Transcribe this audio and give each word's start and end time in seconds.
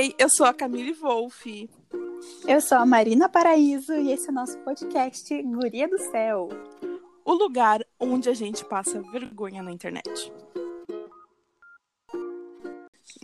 Ei, 0.00 0.14
eu 0.18 0.28
sou 0.30 0.46
a 0.46 0.54
Camille 0.54 0.94
Wolff. 0.94 1.68
Eu 2.48 2.60
sou 2.62 2.78
a 2.78 2.86
Marina 2.86 3.28
Paraíso 3.28 3.92
e 3.92 4.10
esse 4.10 4.28
é 4.28 4.30
o 4.30 4.34
nosso 4.34 4.56
podcast 4.60 5.42
Guria 5.42 5.86
do 5.86 5.98
Céu. 5.98 6.48
O 7.22 7.34
lugar 7.34 7.84
onde 7.98 8.30
a 8.30 8.32
gente 8.32 8.64
passa 8.64 9.02
vergonha 9.12 9.62
na 9.62 9.70
internet. 9.70 10.32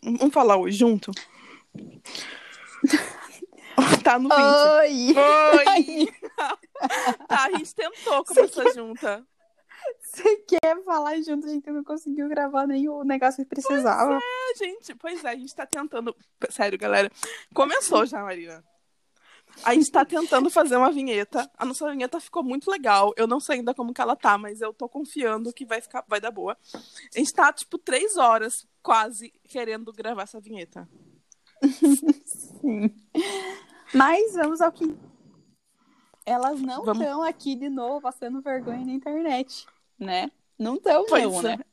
Vamos 0.04 0.34
falar 0.34 0.58
hoje 0.58 0.76
junto? 0.76 1.12
tá 4.04 4.18
no 4.18 4.28
20. 4.28 4.38
Oi! 4.38 5.14
Oi! 5.16 6.12
tá, 7.26 7.46
a 7.46 7.56
gente 7.56 7.74
tentou 7.74 8.22
começar 8.22 8.70
junta. 8.74 9.26
Você 10.16 10.36
quer 10.48 10.82
falar 10.82 11.20
junto? 11.20 11.46
A 11.46 11.50
gente 11.50 11.70
não 11.70 11.84
conseguiu 11.84 12.26
gravar 12.26 12.66
nem 12.66 12.88
o 12.88 13.04
negócio 13.04 13.44
que 13.44 13.50
precisava. 13.50 14.18
Pois 14.18 14.22
é, 14.22 14.64
gente. 14.64 14.94
Pois 14.94 15.24
é, 15.24 15.28
a 15.28 15.36
gente 15.36 15.54
tá 15.54 15.66
tentando. 15.66 16.16
Sério, 16.48 16.78
galera. 16.78 17.10
Começou 17.52 18.06
já, 18.06 18.22
Marina. 18.22 18.64
A 19.62 19.74
gente 19.74 19.90
tá 19.90 20.06
tentando 20.06 20.48
fazer 20.48 20.76
uma 20.76 20.90
vinheta. 20.90 21.50
A 21.58 21.66
nossa 21.66 21.90
vinheta 21.90 22.18
ficou 22.18 22.42
muito 22.42 22.70
legal. 22.70 23.12
Eu 23.16 23.26
não 23.26 23.40
sei 23.40 23.56
ainda 23.56 23.74
como 23.74 23.92
que 23.92 24.00
ela 24.00 24.16
tá, 24.16 24.38
mas 24.38 24.62
eu 24.62 24.72
tô 24.72 24.88
confiando 24.88 25.52
que 25.52 25.66
vai 25.66 25.82
ficar, 25.82 26.02
vai 26.08 26.20
dar 26.20 26.30
boa. 26.30 26.56
A 26.74 27.18
gente 27.18 27.32
tá, 27.34 27.52
tipo, 27.52 27.76
três 27.76 28.16
horas 28.16 28.66
quase 28.82 29.30
querendo 29.44 29.92
gravar 29.92 30.22
essa 30.22 30.40
vinheta. 30.40 30.88
Sim. 32.24 32.94
Mas 33.92 34.32
vamos 34.32 34.62
ao 34.62 34.72
que. 34.72 34.96
Elas 36.24 36.60
não 36.60 36.84
Vamos. 36.84 37.02
estão 37.02 37.22
aqui 37.22 37.54
de 37.54 37.68
novo 37.68 38.00
passando 38.00 38.40
vergonha 38.40 38.84
na 38.84 38.92
internet, 38.92 39.64
né? 39.98 40.30
Não 40.58 40.76
estão, 40.76 41.04
Pois 41.08 41.22
não, 41.24 41.40
é. 41.40 41.56
né? 41.56 41.64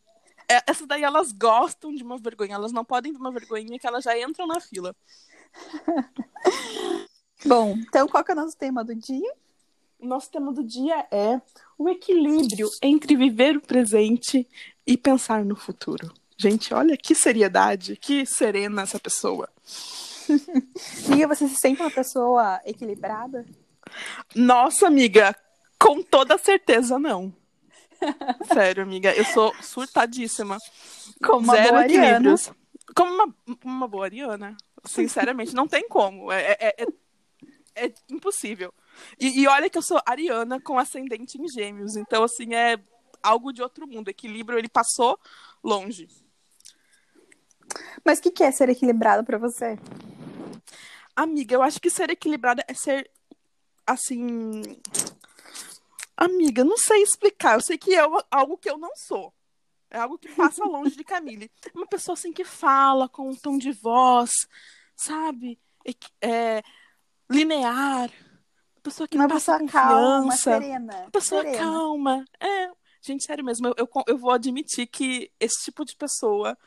É, 0.50 0.62
Essas 0.68 0.88
daí 0.88 1.04
elas 1.04 1.32
gostam 1.32 1.94
de 1.94 2.04
uma 2.04 2.18
vergonha. 2.18 2.56
Elas 2.56 2.72
não 2.72 2.84
podem 2.84 3.12
de 3.12 3.18
uma 3.18 3.32
vergonhinha 3.32 3.80
que 3.80 3.88
elas 3.88 4.04
já 4.04 4.20
entram 4.20 4.46
na 4.46 4.60
fila. 4.60 4.96
Bom, 7.46 7.76
então 7.78 8.08
qual 8.08 8.24
que 8.24 8.32
é 8.32 8.34
o 8.34 8.38
nosso 8.38 8.58
tema 8.58 8.84
do 8.84 8.96
dia? 8.96 9.34
O 10.00 10.06
nosso 10.06 10.30
tema 10.32 10.52
do 10.52 10.64
dia 10.64 11.08
é 11.12 11.42
o 11.78 11.88
equilíbrio 11.90 12.70
entre 12.82 13.16
viver 13.16 13.56
o 13.58 13.62
presente 13.62 14.48
e 14.86 14.98
pensar 14.98 15.46
no 15.46 15.56
futuro. 15.56 16.14
Gente, 16.38 16.74
olha 16.74 16.98
que 16.98 17.16
seriedade, 17.16 17.96
que 17.96 18.26
serena 18.26 18.82
essa 18.82 19.00
pessoa. 19.00 19.48
Amiga, 21.08 21.28
você 21.28 21.48
se 21.48 21.56
sente 21.56 21.82
uma 21.82 21.92
pessoa 21.92 22.60
equilibrada? 22.66 23.46
Nossa, 24.36 24.88
amiga, 24.88 25.36
com 25.80 26.02
toda 26.02 26.38
certeza 26.38 26.98
não. 26.98 27.34
Sério, 28.54 28.84
amiga, 28.84 29.14
eu 29.14 29.26
sou 29.26 29.54
surtadíssima. 29.62 30.58
Como 31.24 31.40
uma 31.40 31.56
Zero 31.56 31.70
boa 31.70 31.82
ariana. 31.82 32.36
Como 32.96 33.14
uma, 33.14 33.36
uma 33.64 33.88
boa 33.88 34.06
ariana. 34.06 34.56
Sinceramente, 34.86 35.56
não 35.56 35.68
tem 35.68 35.88
como. 35.88 36.32
É, 36.32 36.58
é, 36.60 36.76
é, 36.84 37.86
é 37.86 37.94
impossível. 38.10 38.74
E, 39.20 39.42
e 39.42 39.48
olha 39.48 39.70
que 39.70 39.78
eu 39.78 39.82
sou 39.82 40.00
ariana 40.06 40.60
com 40.60 40.78
ascendente 40.78 41.42
em 41.42 41.48
gêmeos. 41.48 41.96
Então, 41.96 42.24
assim, 42.24 42.54
é 42.54 42.78
algo 43.22 43.54
de 43.54 43.62
outro 43.62 43.88
mundo. 43.88 44.10
Equilíbrio, 44.10 44.60
ele 44.60 44.70
passou 44.70 45.18
longe. 45.64 46.08
Mas 48.04 48.20
o 48.20 48.22
que, 48.22 48.32
que 48.32 48.44
é 48.44 48.52
ser 48.52 48.70
equilibrado 48.70 49.24
pra 49.24 49.38
você? 49.38 49.80
Amiga, 51.16 51.56
eu 51.56 51.62
acho 51.62 51.80
que 51.80 51.90
ser 51.90 52.10
equilibrada 52.10 52.64
é 52.68 52.74
ser 52.74 53.10
assim. 53.86 54.62
Amiga, 56.16 56.64
não 56.64 56.78
sei 56.78 57.02
explicar. 57.02 57.56
Eu 57.56 57.62
sei 57.62 57.78
que 57.78 57.94
é 57.96 58.00
algo 58.32 58.58
que 58.58 58.70
eu 58.70 58.78
não 58.78 58.92
sou. 58.96 59.34
É 59.90 60.00
algo 60.00 60.18
que 60.18 60.30
passa 60.30 60.64
longe 60.66 60.96
de 60.96 61.04
Camille. 61.04 61.52
Uma 61.76 61.86
pessoa 61.88 62.14
assim 62.14 62.32
que 62.34 62.44
fala 62.44 63.08
com 63.08 63.30
um 63.30 63.36
tom 63.36 63.58
de 63.58 63.72
voz, 63.72 64.32
sabe? 64.96 65.60
Equi- 65.86 66.12
É, 66.22 66.64
linear. 67.30 68.10
Uma 68.76 68.82
pessoa 68.84 69.08
que 69.08 69.18
Uma 69.18 69.28
passa 69.28 69.60
pessoa 69.60 69.72
calma, 69.72 70.36
serena. 70.36 70.98
Uma 71.02 71.12
pessoa 71.12 71.42
serena. 71.44 71.58
calma. 71.64 72.26
É, 72.40 72.72
gente, 73.02 73.24
sério 73.24 73.44
mesmo, 73.46 73.68
eu, 73.68 73.74
eu, 73.78 73.90
eu 74.08 74.18
vou 74.18 74.32
admitir 74.32 74.88
que 74.88 75.32
esse 75.40 75.64
tipo 75.66 75.86
de 75.86 75.96
pessoa, 75.96 76.58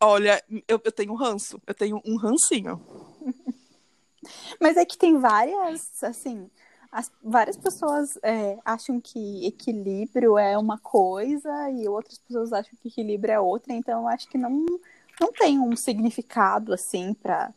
olha, 0.00 0.42
eu, 0.68 0.80
eu 0.84 0.92
tenho 0.92 1.14
ranço, 1.14 1.60
eu 1.66 1.74
tenho 1.74 2.00
um 2.04 2.16
rancinho. 2.16 2.80
Mas 4.60 4.76
é 4.76 4.84
que 4.84 4.98
tem 4.98 5.18
várias, 5.18 6.02
assim, 6.02 6.50
as- 6.96 7.12
várias 7.22 7.58
pessoas 7.58 8.18
é, 8.22 8.58
acham 8.64 8.98
que 8.98 9.46
equilíbrio 9.46 10.38
é 10.38 10.56
uma 10.56 10.78
coisa 10.78 11.70
e 11.70 11.86
outras 11.86 12.16
pessoas 12.18 12.54
acham 12.54 12.72
que 12.80 12.88
equilíbrio 12.88 13.32
é 13.34 13.38
outra, 13.38 13.74
então 13.74 14.00
eu 14.00 14.08
acho 14.08 14.26
que 14.28 14.38
não, 14.38 14.64
não 15.20 15.30
tem 15.30 15.58
um 15.58 15.76
significado, 15.76 16.72
assim, 16.72 17.12
pra, 17.12 17.52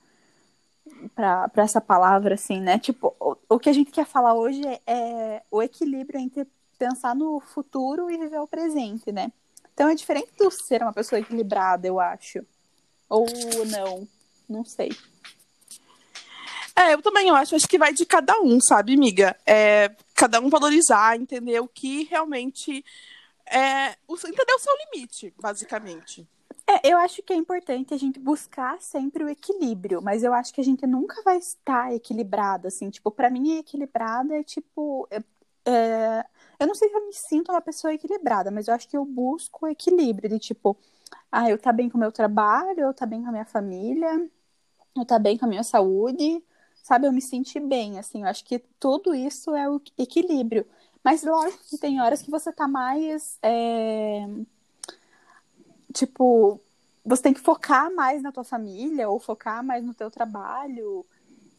pra 1.15 1.63
essa 1.63 1.79
palavra, 1.79 2.35
assim, 2.35 2.59
né? 2.59 2.77
Tipo, 2.77 3.15
o, 3.17 3.37
o 3.55 3.59
que 3.59 3.69
a 3.69 3.73
gente 3.73 3.91
quer 3.91 4.05
falar 4.05 4.33
hoje 4.33 4.61
é, 4.65 4.81
é 4.85 5.43
o 5.49 5.63
equilíbrio 5.63 6.19
entre 6.19 6.45
pensar 6.77 7.15
no 7.15 7.39
futuro 7.39 8.11
e 8.11 8.17
viver 8.17 8.39
o 8.39 8.47
presente, 8.47 9.09
né? 9.09 9.31
Então 9.73 9.87
é 9.87 9.95
diferente 9.95 10.33
do 10.37 10.51
ser 10.51 10.81
uma 10.81 10.91
pessoa 10.91 11.19
equilibrada, 11.19 11.87
eu 11.87 11.97
acho. 11.97 12.45
Ou 13.07 13.25
não, 13.67 14.05
não 14.49 14.65
sei. 14.65 14.89
É, 16.79 16.93
eu 16.93 17.01
também 17.01 17.27
eu 17.27 17.35
acho, 17.35 17.55
acho 17.55 17.67
que 17.67 17.77
vai 17.77 17.91
de 17.93 18.05
cada 18.05 18.39
um, 18.41 18.61
sabe, 18.61 18.93
amiga? 18.93 19.35
É, 19.45 19.93
cada 20.15 20.39
um 20.39 20.49
valorizar, 20.49 21.17
entender 21.17 21.59
o 21.59 21.67
que 21.67 22.05
realmente 22.05 22.85
é, 23.45 23.89
entender 24.09 24.53
o 24.53 24.59
seu 24.59 24.73
limite, 24.85 25.33
basicamente. 25.41 26.25
É, 26.65 26.93
eu 26.93 26.97
acho 26.97 27.21
que 27.21 27.33
é 27.33 27.35
importante 27.35 27.93
a 27.93 27.97
gente 27.97 28.17
buscar 28.17 28.79
sempre 28.79 29.25
o 29.25 29.29
equilíbrio, 29.29 30.01
mas 30.01 30.23
eu 30.23 30.33
acho 30.33 30.53
que 30.53 30.61
a 30.61 30.63
gente 30.63 30.87
nunca 30.87 31.21
vai 31.23 31.37
estar 31.37 31.93
equilibrada, 31.93 32.69
assim, 32.69 32.89
tipo, 32.89 33.11
pra 33.11 33.29
mim 33.29 33.57
equilibrada 33.57 34.37
é 34.37 34.43
tipo, 34.43 35.05
é- 35.11 35.23
é, 35.65 36.25
eu 36.59 36.67
não 36.67 36.75
sei 36.75 36.87
se 36.89 36.95
eu 36.95 37.05
me 37.07 37.13
sinto 37.13 37.51
uma 37.51 37.61
pessoa 37.61 37.93
equilibrada, 37.93 38.51
mas 38.51 38.67
eu 38.69 38.73
acho 38.73 38.87
que 38.87 38.95
eu 38.95 39.03
busco 39.03 39.65
o 39.65 39.69
equilíbrio, 39.69 40.29
de 40.29 40.39
tipo, 40.39 40.77
ah, 41.31 41.49
eu 41.49 41.57
tá 41.57 41.73
bem 41.73 41.89
com 41.89 41.97
o 41.97 41.99
meu 41.99 42.11
trabalho, 42.11 42.79
eu 42.79 42.93
tá 42.93 43.05
bem 43.05 43.21
com 43.21 43.29
a 43.29 43.31
minha 43.31 43.45
família, 43.45 44.29
eu 44.95 45.05
tá 45.05 45.19
bem 45.19 45.37
com 45.37 45.45
a 45.45 45.47
minha 45.49 45.63
saúde, 45.63 46.43
sabe, 46.83 47.07
eu 47.07 47.11
me 47.11 47.21
senti 47.21 47.59
bem, 47.59 47.99
assim, 47.99 48.21
eu 48.21 48.27
acho 48.27 48.43
que 48.43 48.59
tudo 48.79 49.13
isso 49.13 49.55
é 49.55 49.69
o 49.69 49.81
equilíbrio, 49.97 50.65
mas 51.03 51.23
lógico 51.23 51.63
que 51.69 51.77
tem 51.77 52.01
horas 52.01 52.21
que 52.21 52.31
você 52.31 52.51
tá 52.51 52.67
mais, 52.67 53.37
é, 53.41 54.27
tipo, 55.93 56.59
você 57.05 57.23
tem 57.23 57.33
que 57.33 57.39
focar 57.39 57.93
mais 57.93 58.21
na 58.21 58.31
tua 58.31 58.43
família 58.43 59.09
ou 59.09 59.19
focar 59.19 59.63
mais 59.63 59.83
no 59.83 59.93
teu 59.93 60.11
trabalho. 60.11 61.05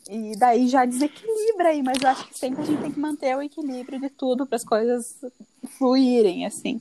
E 0.08 0.36
daí 0.36 0.68
já 0.68 0.84
desequilibra 0.84 1.68
aí, 1.68 1.82
mas 1.82 2.00
eu 2.00 2.08
acho 2.08 2.26
que 2.28 2.38
sempre 2.38 2.62
a 2.62 2.64
gente 2.64 2.80
tem 2.80 2.92
que 2.92 2.98
manter 2.98 3.36
o 3.36 3.42
equilíbrio 3.42 4.00
de 4.00 4.08
tudo 4.08 4.46
para 4.46 4.56
as 4.56 4.64
coisas 4.64 5.16
fluírem, 5.76 6.46
assim. 6.46 6.80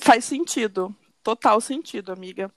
Faz 0.00 0.24
sentido. 0.24 0.94
Total 1.28 1.60
sentido, 1.60 2.10
amiga. 2.10 2.50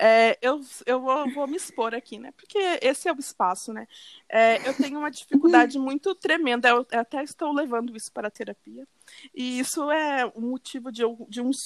É, 0.00 0.38
eu 0.40 0.58
eu 0.86 0.98
vou, 0.98 1.30
vou 1.34 1.46
me 1.46 1.58
expor 1.58 1.94
aqui, 1.94 2.18
né? 2.18 2.32
Porque 2.34 2.56
esse 2.80 3.06
é 3.06 3.12
o 3.12 3.18
espaço, 3.18 3.70
né? 3.70 3.86
É, 4.30 4.66
eu 4.66 4.72
tenho 4.72 4.98
uma 4.98 5.10
dificuldade 5.10 5.78
muito 5.78 6.14
tremenda. 6.14 6.70
Eu 6.70 6.86
até 6.98 7.22
estou 7.22 7.52
levando 7.52 7.94
isso 7.94 8.10
para 8.10 8.28
a 8.28 8.30
terapia. 8.30 8.88
E 9.34 9.58
isso 9.58 9.90
é 9.90 10.24
um 10.34 10.40
motivo 10.40 10.90
de, 10.90 11.02
de 11.28 11.42
uns 11.42 11.58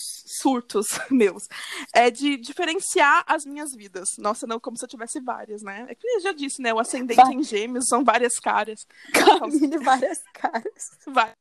surtos 0.42 0.88
meus. 1.08 1.46
É 1.92 2.10
de 2.10 2.36
diferenciar 2.36 3.22
as 3.28 3.44
minhas 3.44 3.72
vidas. 3.72 4.08
Nossa, 4.18 4.44
não 4.44 4.58
como 4.58 4.76
se 4.76 4.84
eu 4.84 4.88
tivesse 4.88 5.20
várias, 5.20 5.62
né? 5.62 5.86
É 5.88 5.94
que 5.94 6.08
eu 6.08 6.20
já 6.20 6.32
disse, 6.32 6.60
né? 6.60 6.74
O 6.74 6.80
ascendente 6.80 7.22
Vai. 7.22 7.34
em 7.34 7.42
gêmeos 7.44 7.86
são 7.86 8.02
várias 8.02 8.36
caras. 8.40 8.84
Camille, 9.14 9.78
várias 9.78 10.20
caras. 10.34 10.90
Vai. 11.06 11.32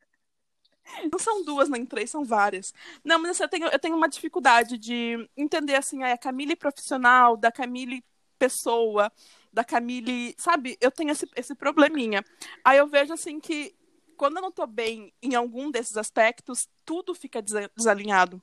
Não 1.12 1.20
são 1.20 1.44
duas 1.44 1.70
nem 1.70 1.86
três, 1.86 2.10
são 2.10 2.24
várias. 2.24 2.74
Não, 3.04 3.20
mas 3.20 3.32
assim, 3.32 3.44
eu 3.44 3.50
tenho, 3.50 3.68
eu 3.68 3.80
tenho 3.80 3.96
uma 3.96 4.08
dificuldade 4.10 4.78
de 4.78 5.30
entender 5.36 5.76
assim, 5.76 6.04
a 6.04 6.18
Camille 6.18 6.56
profissional, 6.56 7.36
da 7.38 7.52
Camille 7.52 8.04
pessoa, 8.40 9.12
da 9.52 9.64
Camille. 9.64 10.34
Sabe, 10.38 10.78
eu 10.80 10.92
tenho 10.92 11.12
esse, 11.12 11.28
esse 11.36 11.54
probleminha. 11.56 12.24
Aí 12.64 12.78
eu 12.78 12.88
vejo 12.88 13.14
assim 13.14 13.40
que 13.40 13.76
quando 14.16 14.38
eu 14.38 14.42
não 14.42 14.52
tô 14.52 14.66
bem 14.66 15.14
em 15.22 15.36
algum 15.36 15.70
desses 15.70 15.98
aspectos, 15.98 16.68
tudo 16.86 17.14
fica 17.14 17.42
desa- 17.42 17.70
desalinhado. 17.76 18.42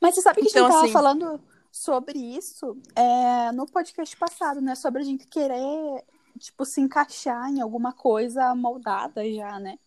Mas 0.00 0.14
você 0.14 0.22
sabe 0.22 0.40
que 0.42 0.48
Então, 0.48 0.64
a 0.64 0.68
gente 0.68 0.72
tava 0.74 0.84
assim- 0.84 0.92
falando 0.92 1.40
sobre 1.70 2.18
isso 2.18 2.76
é, 2.94 3.52
no 3.52 3.66
podcast 3.66 4.16
passado, 4.16 4.60
né? 4.60 4.74
Sobre 4.74 5.02
a 5.02 5.04
gente 5.04 5.26
querer, 5.26 6.04
tipo, 6.38 6.64
se 6.64 6.80
encaixar 6.80 7.50
em 7.50 7.60
alguma 7.60 7.92
coisa 7.92 8.54
moldada 8.54 9.22
já, 9.30 9.58
né? 9.58 9.78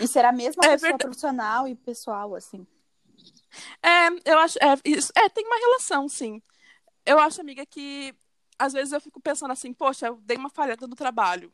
E 0.00 0.06
ser 0.06 0.24
a 0.24 0.32
mesma 0.32 0.62
É 0.64 0.68
pessoa 0.70 0.90
verdade. 0.90 1.04
profissional 1.04 1.68
e 1.68 1.74
pessoal, 1.74 2.34
assim. 2.34 2.66
É, 3.82 4.08
eu 4.30 4.38
acho. 4.38 4.58
É, 4.58 4.76
isso, 4.84 5.12
é, 5.16 5.28
tem 5.28 5.44
uma 5.46 5.58
relação, 5.58 6.08
sim. 6.08 6.42
Eu 7.04 7.18
acho, 7.18 7.40
amiga, 7.40 7.64
que 7.66 8.14
às 8.58 8.72
vezes 8.72 8.92
eu 8.92 9.00
fico 9.00 9.20
pensando 9.20 9.52
assim, 9.52 9.72
poxa, 9.72 10.06
eu 10.08 10.16
dei 10.22 10.36
uma 10.36 10.50
falhada 10.50 10.86
no 10.86 10.94
trabalho. 10.94 11.52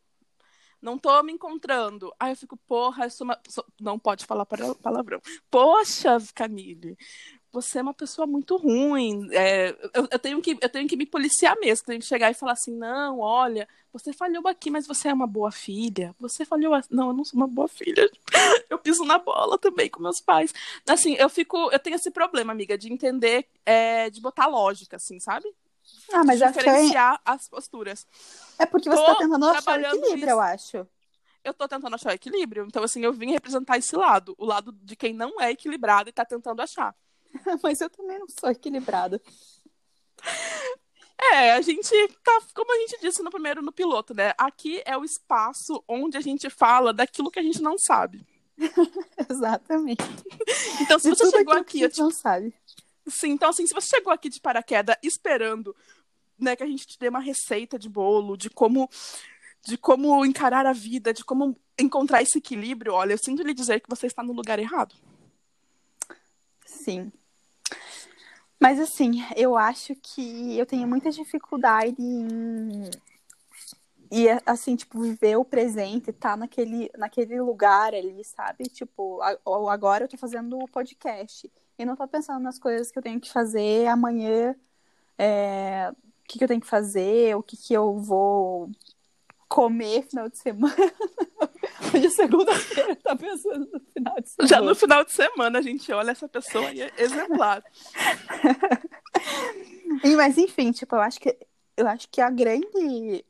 Não 0.82 0.99
tô 0.99 1.23
me 1.23 1.32
encontrando. 1.32 2.12
Aí 2.20 2.32
eu 2.32 2.37
fico, 2.37 2.56
porra, 2.67 3.05
eu 3.06 3.11
sou 3.11 3.25
uma. 3.25 3.40
sou- 3.49 3.64
Não 3.81 3.99
pode 3.99 4.26
falar 4.26 4.44
palavrão. 4.46 5.20
Poxa, 5.50 6.19
Camille. 6.34 6.96
Você 7.56 7.79
é 7.79 7.82
uma 7.82 7.94
pessoa 7.94 8.26
muito 8.26 8.55
ruim. 8.56 9.31
É, 9.32 9.70
eu, 9.94 10.06
eu, 10.11 10.19
tenho 10.19 10.43
que, 10.43 10.58
eu 10.61 10.69
tenho 10.69 10.87
que 10.87 10.97
me 10.97 11.06
policiar 11.06 11.56
mesmo, 11.58 11.87
tenho 11.87 12.00
que 12.00 12.05
chegar 12.05 12.31
e 12.31 12.35
falar 12.35 12.53
assim, 12.53 12.76
não, 12.76 13.20
olha, 13.20 13.67
você 13.91 14.12
falhou 14.12 14.47
aqui, 14.47 14.70
mas 14.70 14.87
você 14.87 15.08
é 15.08 15.14
uma 15.14 15.26
boa 15.26 15.50
filha. 15.50 16.14
Você 16.20 16.44
falhou. 16.44 16.79
Não, 16.91 17.08
eu 17.08 17.12
não 17.14 17.25
sou 17.25 17.38
uma 17.41 17.47
boa 17.47 17.67
filha. 17.67 18.11
Eu 18.69 18.79
piso 18.79 19.05
na 19.05 19.17
bola 19.17 19.56
também 19.56 19.88
com 19.88 20.03
meus 20.03 20.20
pais. 20.20 20.53
Assim, 20.88 21.14
eu 21.14 21.31
fico. 21.31 21.70
Eu 21.70 21.79
tenho 21.79 21.94
esse 21.94 22.11
problema, 22.11 22.53
amiga, 22.53 22.76
de 22.76 22.93
entender, 22.93 23.49
é, 23.64 24.11
de 24.11 24.20
botar 24.20 24.47
lógica, 24.47 24.97
assim, 24.97 25.20
sabe? 25.20 25.47
Ah, 26.12 26.25
mas 26.25 26.41
diferenciar 26.41 27.17
que... 27.17 27.23
as 27.25 27.49
posturas. 27.49 28.06
É 28.59 28.67
porque 28.67 28.91
você 28.91 28.97
tô 28.97 29.06
tá 29.06 29.14
tentando 29.19 29.47
achar 29.47 29.81
equilíbrio, 29.81 30.17
isso. 30.17 30.29
eu 30.29 30.41
acho. 30.41 30.88
Eu 31.44 31.55
tô 31.55 31.69
tentando 31.69 31.94
achar 31.94 32.11
o 32.11 32.14
equilíbrio. 32.14 32.67
Então, 32.67 32.82
assim, 32.82 33.02
eu 33.02 33.12
vim 33.12 33.31
representar 33.31 33.79
esse 33.79 33.97
lado. 33.97 34.35
O 34.37 34.44
lado 34.44 34.73
de 34.73 34.97
quem 34.97 35.14
não 35.14 35.41
é 35.41 35.52
equilibrado 35.52 36.09
e 36.09 36.12
tá 36.12 36.25
tentando 36.25 36.61
achar. 36.61 36.94
mas 37.62 37.81
eu 37.81 37.90
também 37.90 38.19
não 38.19 38.26
sou 38.28 38.50
equilibrada. 38.50 39.20
É, 41.19 41.52
a 41.52 41.61
gente 41.61 41.90
tá, 42.23 42.40
como 42.55 42.73
a 42.73 42.78
gente 42.81 43.00
disse 43.00 43.23
no 43.23 43.31
primeiro 43.31 43.62
no 43.62 43.73
piloto, 43.73 44.14
né? 44.14 44.34
Aqui 44.37 44.82
é 44.84 44.96
o 44.96 45.05
espaço 45.05 45.82
onde 45.88 46.17
a 46.17 46.20
gente 46.20 46.49
fala 46.50 46.93
daquilo 46.93 47.31
que 47.31 47.38
a 47.38 47.43
gente 47.43 47.62
não 47.62 47.78
sabe. 47.78 48.26
Exatamente. 49.31 50.05
Então, 50.81 50.99
se 50.99 51.08
você 51.08 51.31
chegou 51.31 51.55
aqui, 51.55 51.78
que 51.78 51.84
a 51.84 51.88
gente 51.88 52.00
não 52.00 52.11
sabe. 52.11 52.55
Sim, 53.08 53.31
então 53.31 53.50
assim, 53.50 53.67
se 53.67 53.75
você 53.75 53.96
chegou 53.96 54.12
aqui 54.12 54.28
de 54.28 54.40
paraquedas 54.40 54.96
esperando, 55.02 55.75
né, 56.38 56.56
que 56.56 56.62
a 56.62 56.67
gente 56.67 56.87
te 56.87 56.99
dê 56.99 57.08
uma 57.08 57.20
receita 57.20 57.78
de 57.78 57.88
bolo, 57.88 58.37
de 58.37 58.50
como 58.50 58.88
de 59.64 59.76
como 59.76 60.25
encarar 60.25 60.64
a 60.64 60.73
vida, 60.73 61.12
de 61.12 61.25
como 61.25 61.56
encontrar 61.78 62.23
esse 62.23 62.38
equilíbrio, 62.38 62.93
olha, 62.93 63.14
eu 63.14 63.19
sinto 63.19 63.43
lhe 63.43 63.52
dizer 63.52 63.81
que 63.81 63.90
você 63.90 64.06
está 64.06 64.23
no 64.23 64.32
lugar 64.32 64.58
errado. 64.58 64.94
Sim. 66.76 67.12
Mas 68.58 68.81
assim, 68.81 69.23
eu 69.37 69.56
acho 69.56 69.94
que 69.96 70.58
eu 70.58 70.64
tenho 70.64 70.88
muita 70.88 71.11
dificuldade 71.11 71.96
em 71.99 72.90
e 74.11 74.28
assim, 74.44 74.76
tipo, 74.76 75.00
viver 75.00 75.37
o 75.37 75.44
presente, 75.44 76.12
tá 76.12 76.37
naquele, 76.37 76.90
naquele 76.96 77.40
lugar 77.40 77.93
ali, 77.94 78.23
sabe? 78.25 78.64
Tipo, 78.64 79.20
agora 79.69 80.05
eu 80.05 80.08
tô 80.08 80.17
fazendo 80.17 80.58
o 80.58 80.69
podcast 80.69 81.50
e 81.78 81.84
não 81.84 81.96
tô 81.96 82.06
pensando 82.06 82.43
nas 82.43 82.58
coisas 82.58 82.90
que 82.90 82.99
eu 82.99 83.02
tenho 83.02 83.20
que 83.20 83.32
fazer 83.32 83.87
amanhã, 83.88 84.55
é, 85.19 85.90
o 85.90 86.28
que, 86.28 86.38
que 86.38 86.44
eu 86.44 86.49
tenho 86.49 86.61
que 86.61 86.67
fazer, 86.67 87.37
o 87.37 87.43
que, 87.43 87.56
que 87.56 87.75
eu 87.75 87.99
vou 87.99 88.70
comer 89.48 90.02
final 90.06 90.28
de 90.28 90.38
semana. 90.38 90.75
Hoje 91.94 92.06
é 92.06 92.10
segunda-feira, 92.10 92.96
tá 92.96 93.16
pensando 93.16 93.69
no 93.72 93.81
final 93.81 94.20
de 94.20 94.28
semana. 94.31 94.48
Já 94.48 94.60
no 94.60 94.75
final 94.75 95.04
de 95.04 95.12
semana 95.12 95.58
a 95.58 95.62
gente 95.62 95.93
olha 95.93 96.10
essa 96.10 96.28
pessoa 96.28 96.70
e 96.72 96.82
é 96.82 96.93
exemplar. 96.98 97.62
Mas 100.16 100.38
enfim, 100.38 100.72
tipo, 100.72 100.94
eu 100.94 101.00
acho 101.00 101.20
que 101.20 101.37
eu 101.76 101.87
acho 101.87 102.08
que 102.08 102.20
a 102.20 102.31
grande 102.31 103.25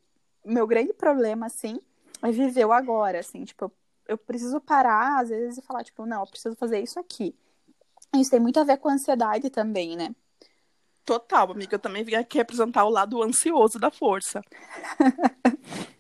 meu 0.45 0.67
grande 0.67 0.93
problema 0.93 1.47
assim 1.47 1.81
é 2.23 2.31
viver 2.31 2.65
o 2.65 2.73
agora, 2.73 3.21
assim, 3.21 3.45
tipo, 3.45 3.71
eu 4.09 4.17
preciso 4.17 4.61
parar 4.61 5.21
às 5.21 5.29
vezes 5.29 5.59
e 5.59 5.63
falar, 5.63 5.85
tipo, 5.85 6.07
não, 6.07 6.21
eu 6.21 6.27
preciso 6.27 6.57
fazer 6.57 6.81
isso 6.81 6.99
aqui. 6.99 7.35
Isso 8.15 8.31
tem 8.31 8.41
muito 8.41 8.59
a 8.59 8.65
ver 8.65 8.79
com 8.79 8.89
a 8.89 8.93
ansiedade 8.93 9.51
também, 9.51 9.97
né? 9.97 10.15
Total, 11.05 11.51
amiga. 11.53 11.77
Eu 11.77 11.79
também 11.79 12.03
vim 12.03 12.15
aqui 12.15 12.39
representar 12.39 12.85
o 12.85 12.91
lado 12.91 13.23
ansioso 13.23 13.79
da 13.79 13.91
força. 13.91 14.43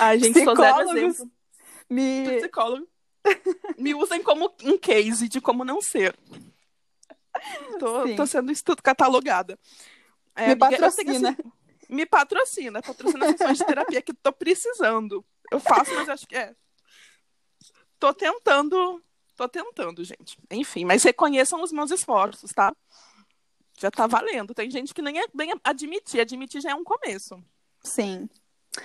Ai, 0.00 0.18
gente, 0.20 0.38
zero 0.38 0.90
exemplo. 0.90 1.30
Me... 1.88 2.38
Psicólogo. 2.38 2.88
Me 3.78 3.94
usem 3.94 4.22
como 4.22 4.54
um 4.62 4.78
case 4.78 5.28
de 5.28 5.40
como 5.40 5.64
não 5.64 5.80
ser. 5.80 6.14
Tô, 7.78 8.14
tô 8.14 8.26
sendo 8.26 8.52
estudo 8.52 8.82
catalogada. 8.82 9.58
É, 10.36 10.48
me 10.48 10.56
patrocina. 10.56 11.30
Assim, 11.30 11.52
me 11.88 12.06
patrocina. 12.06 12.82
Patrocina 12.82 13.26
sessões 13.30 13.58
de 13.58 13.66
terapia 13.66 14.02
que 14.02 14.12
tô 14.12 14.32
precisando. 14.32 15.24
Eu 15.50 15.58
faço, 15.58 15.94
mas 15.94 16.08
acho 16.08 16.26
que 16.26 16.36
é. 16.36 16.54
Tô 17.98 18.12
tentando. 18.12 19.02
Tô 19.36 19.48
tentando, 19.48 20.04
gente. 20.04 20.38
Enfim, 20.50 20.84
mas 20.84 21.02
reconheçam 21.02 21.62
os 21.62 21.72
meus 21.72 21.90
esforços, 21.90 22.52
tá? 22.52 22.74
Já 23.78 23.90
tá 23.90 24.06
valendo. 24.06 24.54
Tem 24.54 24.70
gente 24.70 24.94
que 24.94 25.02
nem, 25.02 25.18
é, 25.18 25.24
nem 25.34 25.52
admitir. 25.64 26.20
Admitir 26.20 26.60
já 26.60 26.70
é 26.70 26.74
um 26.74 26.84
começo. 26.84 27.42
Sim. 27.82 28.28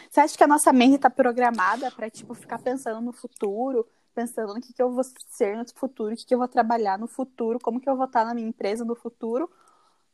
Você 0.09 0.19
acha 0.21 0.37
que 0.37 0.43
a 0.43 0.47
nossa 0.47 0.71
mente 0.71 0.95
está 0.95 1.09
programada 1.09 1.91
para 1.91 2.09
tipo 2.09 2.33
ficar 2.33 2.59
pensando 2.59 3.01
no 3.01 3.11
futuro, 3.11 3.87
pensando 4.13 4.53
no 4.53 4.61
que, 4.61 4.73
que 4.73 4.81
eu 4.81 4.91
vou 4.91 5.03
ser 5.03 5.55
no 5.57 5.65
futuro, 5.73 6.13
o 6.13 6.17
que, 6.17 6.25
que 6.25 6.33
eu 6.33 6.37
vou 6.37 6.47
trabalhar 6.47 6.97
no 6.97 7.07
futuro, 7.07 7.59
como 7.59 7.79
que 7.79 7.89
eu 7.89 7.95
vou 7.95 8.05
estar 8.05 8.25
na 8.25 8.33
minha 8.33 8.47
empresa 8.47 8.83
no 8.83 8.95
futuro? 8.95 9.49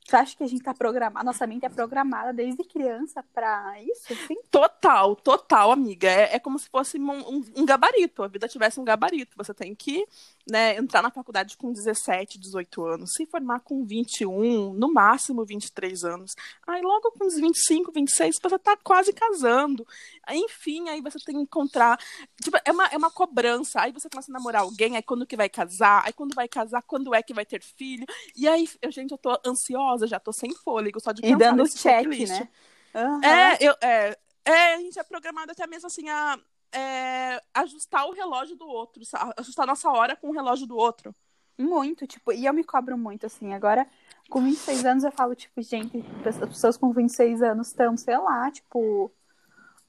Você 0.05 0.15
acha 0.15 0.37
que 0.37 0.43
a 0.43 0.47
gente 0.47 0.61
tá 0.61 0.71
programada, 0.71 1.25
nossa 1.25 1.47
mente 1.47 1.65
é 1.65 1.69
programada 1.69 2.31
desde 2.31 2.63
criança 2.63 3.23
para 3.33 3.81
isso, 3.81 4.13
assim? 4.13 4.35
Total, 4.51 5.15
total, 5.15 5.71
amiga. 5.71 6.07
É, 6.07 6.35
é 6.35 6.39
como 6.39 6.59
se 6.59 6.69
fosse 6.69 6.99
um, 6.99 7.11
um, 7.11 7.43
um, 7.55 7.65
gabarito, 7.65 8.21
a 8.21 8.27
vida 8.27 8.47
tivesse 8.47 8.79
um 8.79 8.85
gabarito. 8.85 9.35
Você 9.35 9.51
tem 9.51 9.73
que 9.73 10.05
né, 10.49 10.77
entrar 10.77 11.01
na 11.01 11.09
faculdade 11.09 11.57
com 11.57 11.71
17, 11.71 12.37
18 12.37 12.85
anos, 12.85 13.13
se 13.13 13.25
formar 13.25 13.61
com 13.61 13.83
21, 13.83 14.73
no 14.73 14.93
máximo 14.93 15.43
23 15.43 16.03
anos. 16.03 16.35
Aí 16.67 16.81
logo 16.81 17.11
com 17.11 17.25
uns 17.25 17.35
25, 17.35 17.91
26, 17.91 18.37
você 18.41 18.59
tá 18.59 18.77
quase 18.77 19.11
casando. 19.11 19.85
Enfim, 20.29 20.87
aí 20.89 21.01
você 21.01 21.17
tem 21.19 21.35
que 21.35 21.41
encontrar. 21.41 21.99
Tipo, 22.41 22.57
é 22.63 22.71
uma, 22.71 22.85
é 22.87 22.97
uma 22.97 23.09
cobrança. 23.09 23.81
Aí 23.81 23.91
você 23.91 24.07
começa 24.07 24.31
a 24.31 24.33
namorar 24.33 24.61
alguém, 24.61 24.95
aí 24.95 25.01
quando 25.01 25.25
que 25.25 25.35
vai 25.35 25.49
casar, 25.49 26.03
aí 26.05 26.13
quando 26.13 26.35
vai 26.35 26.47
casar, 26.47 26.83
quando 26.83 27.13
é 27.15 27.23
que 27.23 27.33
vai 27.33 27.45
ter 27.45 27.63
filho. 27.63 28.05
E 28.35 28.47
aí, 28.47 28.69
eu, 28.81 28.91
gente, 28.91 29.11
eu 29.11 29.17
tô 29.17 29.35
ansiosa 29.45 30.05
já 30.05 30.19
tô 30.19 30.31
sem 30.31 30.53
fôlego, 30.53 30.99
só 30.99 31.11
de 31.11 31.21
pensar 31.21 31.35
E 31.35 31.37
dando 31.37 31.67
check, 31.67 32.07
né? 32.27 32.49
Uhum. 32.93 33.23
É, 33.23 33.57
eu, 33.59 33.75
é, 33.81 34.17
é, 34.45 34.73
a 34.75 34.77
gente 34.77 34.99
é 34.99 35.03
programado 35.03 35.51
até 35.51 35.65
mesmo 35.67 35.87
assim 35.87 36.07
a 36.07 36.39
é, 36.75 37.41
ajustar 37.53 38.05
o 38.05 38.11
relógio 38.11 38.55
do 38.55 38.67
outro, 38.67 39.01
ajustar 39.37 39.63
a 39.63 39.67
nossa 39.67 39.89
hora 39.89 40.15
com 40.15 40.29
o 40.29 40.33
relógio 40.33 40.67
do 40.67 40.75
outro. 40.75 41.15
Muito, 41.57 42.05
tipo, 42.05 42.33
e 42.33 42.45
eu 42.45 42.53
me 42.53 42.65
cobro 42.65 42.97
muito, 42.97 43.25
assim, 43.25 43.53
agora 43.53 43.87
com 44.29 44.41
26 44.41 44.85
anos 44.85 45.03
eu 45.03 45.11
falo, 45.11 45.35
tipo, 45.35 45.61
gente, 45.61 46.03
as 46.25 46.37
pessoas 46.37 46.75
com 46.75 46.91
26 46.91 47.41
anos 47.41 47.67
estão, 47.67 47.95
sei 47.95 48.17
lá, 48.17 48.51
tipo, 48.51 49.09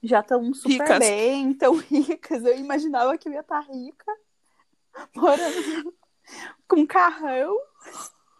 já 0.01 0.21
estão 0.21 0.53
super 0.53 0.81
ricas. 0.81 0.99
bem, 0.99 1.53
tão 1.53 1.75
ricas. 1.91 2.45
Eu 2.45 2.57
imaginava 2.57 3.17
que 3.17 3.27
eu 3.27 3.33
ia 3.33 3.41
estar 3.41 3.65
tá 3.65 3.73
rica, 3.73 4.17
morando 5.13 5.93
com 6.67 6.87
carrão. 6.87 7.57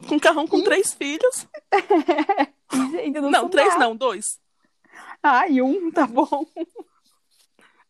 Com 0.08 0.20
carrão 0.20 0.48
com 0.48 0.60
e... 0.60 0.64
três 0.64 0.94
filhos. 0.94 1.48
Gente, 2.92 3.20
não, 3.20 3.32
não 3.32 3.50
três 3.50 3.70
nada. 3.70 3.80
não, 3.80 3.96
dois. 3.96 4.40
Ai, 5.22 5.62
um, 5.62 5.92
tá 5.92 6.06
bom. 6.06 6.46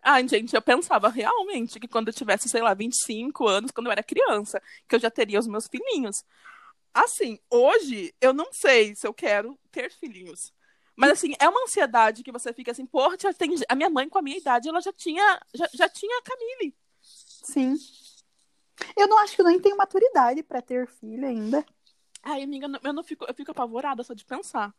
Ai, 0.09 0.25
gente, 0.25 0.55
eu 0.55 0.61
pensava 0.61 1.09
realmente 1.09 1.81
que 1.81 1.87
quando 1.87 2.07
eu 2.07 2.13
tivesse, 2.13 2.47
sei 2.47 2.61
lá, 2.61 2.73
25 2.73 3.45
anos, 3.45 3.71
quando 3.71 3.87
eu 3.87 3.91
era 3.91 4.01
criança, 4.01 4.61
que 4.87 4.95
eu 4.95 4.99
já 4.99 5.11
teria 5.11 5.37
os 5.37 5.47
meus 5.47 5.67
filhinhos. 5.67 6.23
Assim, 6.93 7.37
hoje, 7.51 8.15
eu 8.21 8.33
não 8.33 8.53
sei 8.53 8.95
se 8.95 9.05
eu 9.05 9.13
quero 9.13 9.59
ter 9.69 9.91
filhinhos. 9.91 10.53
Mas, 10.95 11.11
assim, 11.11 11.33
é 11.41 11.49
uma 11.49 11.61
ansiedade 11.61 12.23
que 12.23 12.31
você 12.31 12.53
fica 12.53 12.71
assim, 12.71 12.87
tem... 13.37 13.53
a 13.67 13.75
minha 13.75 13.89
mãe, 13.89 14.07
com 14.07 14.17
a 14.17 14.21
minha 14.21 14.37
idade, 14.37 14.69
ela 14.69 14.79
já 14.79 14.93
tinha, 14.93 15.41
já, 15.53 15.67
já 15.73 15.89
tinha 15.89 16.17
a 16.19 16.21
Camille. 16.21 16.73
Sim. 17.01 17.75
Eu 18.95 19.09
não 19.09 19.19
acho 19.19 19.35
que 19.35 19.41
eu 19.41 19.45
nem 19.45 19.59
tenho 19.59 19.75
maturidade 19.75 20.41
para 20.41 20.61
ter 20.61 20.87
filho 20.87 21.27
ainda. 21.27 21.65
Ai, 22.23 22.43
amiga, 22.43 22.67
eu 22.81 22.93
não 22.93 23.03
fico, 23.03 23.25
eu 23.27 23.33
fico 23.33 23.51
apavorada 23.51 24.05
só 24.05 24.13
de 24.13 24.23
pensar. 24.23 24.73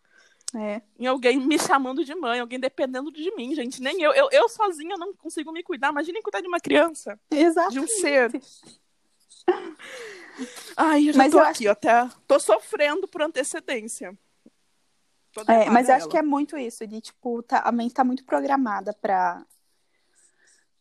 É. 0.54 0.80
Em 0.98 1.06
alguém 1.06 1.38
me 1.38 1.58
chamando 1.58 2.04
de 2.04 2.14
mãe, 2.14 2.40
alguém 2.40 2.58
dependendo 2.58 3.12
de 3.12 3.34
mim, 3.34 3.54
gente. 3.54 3.82
Nem 3.82 4.00
eu. 4.00 4.12
Eu, 4.12 4.28
eu 4.32 4.48
sozinha 4.48 4.96
não 4.96 5.12
consigo 5.14 5.52
me 5.52 5.62
cuidar. 5.62 5.90
Imaginem 5.90 6.22
cuidar 6.22 6.40
de 6.40 6.48
uma 6.48 6.60
criança. 6.60 7.20
Exato. 7.30 7.70
De 7.70 7.80
um 7.80 7.86
ser. 7.86 8.30
Ai, 10.76 11.08
eu 11.08 11.12
já 11.12 11.18
mas 11.18 11.32
tô 11.32 11.38
eu 11.38 11.44
aqui, 11.44 11.68
acho... 11.68 11.72
até. 11.72 12.08
Tô 12.26 12.38
sofrendo 12.38 13.06
por 13.06 13.22
antecedência. 13.22 14.16
É, 15.46 15.68
mas 15.70 15.88
eu 15.88 15.94
acho 15.94 16.08
que 16.08 16.16
é 16.16 16.22
muito 16.22 16.56
isso, 16.56 16.86
de 16.86 17.00
tipo, 17.00 17.42
tá, 17.42 17.60
a 17.60 17.70
mente 17.70 17.94
tá 17.94 18.02
muito 18.02 18.24
programada 18.24 18.92
pra, 18.94 19.44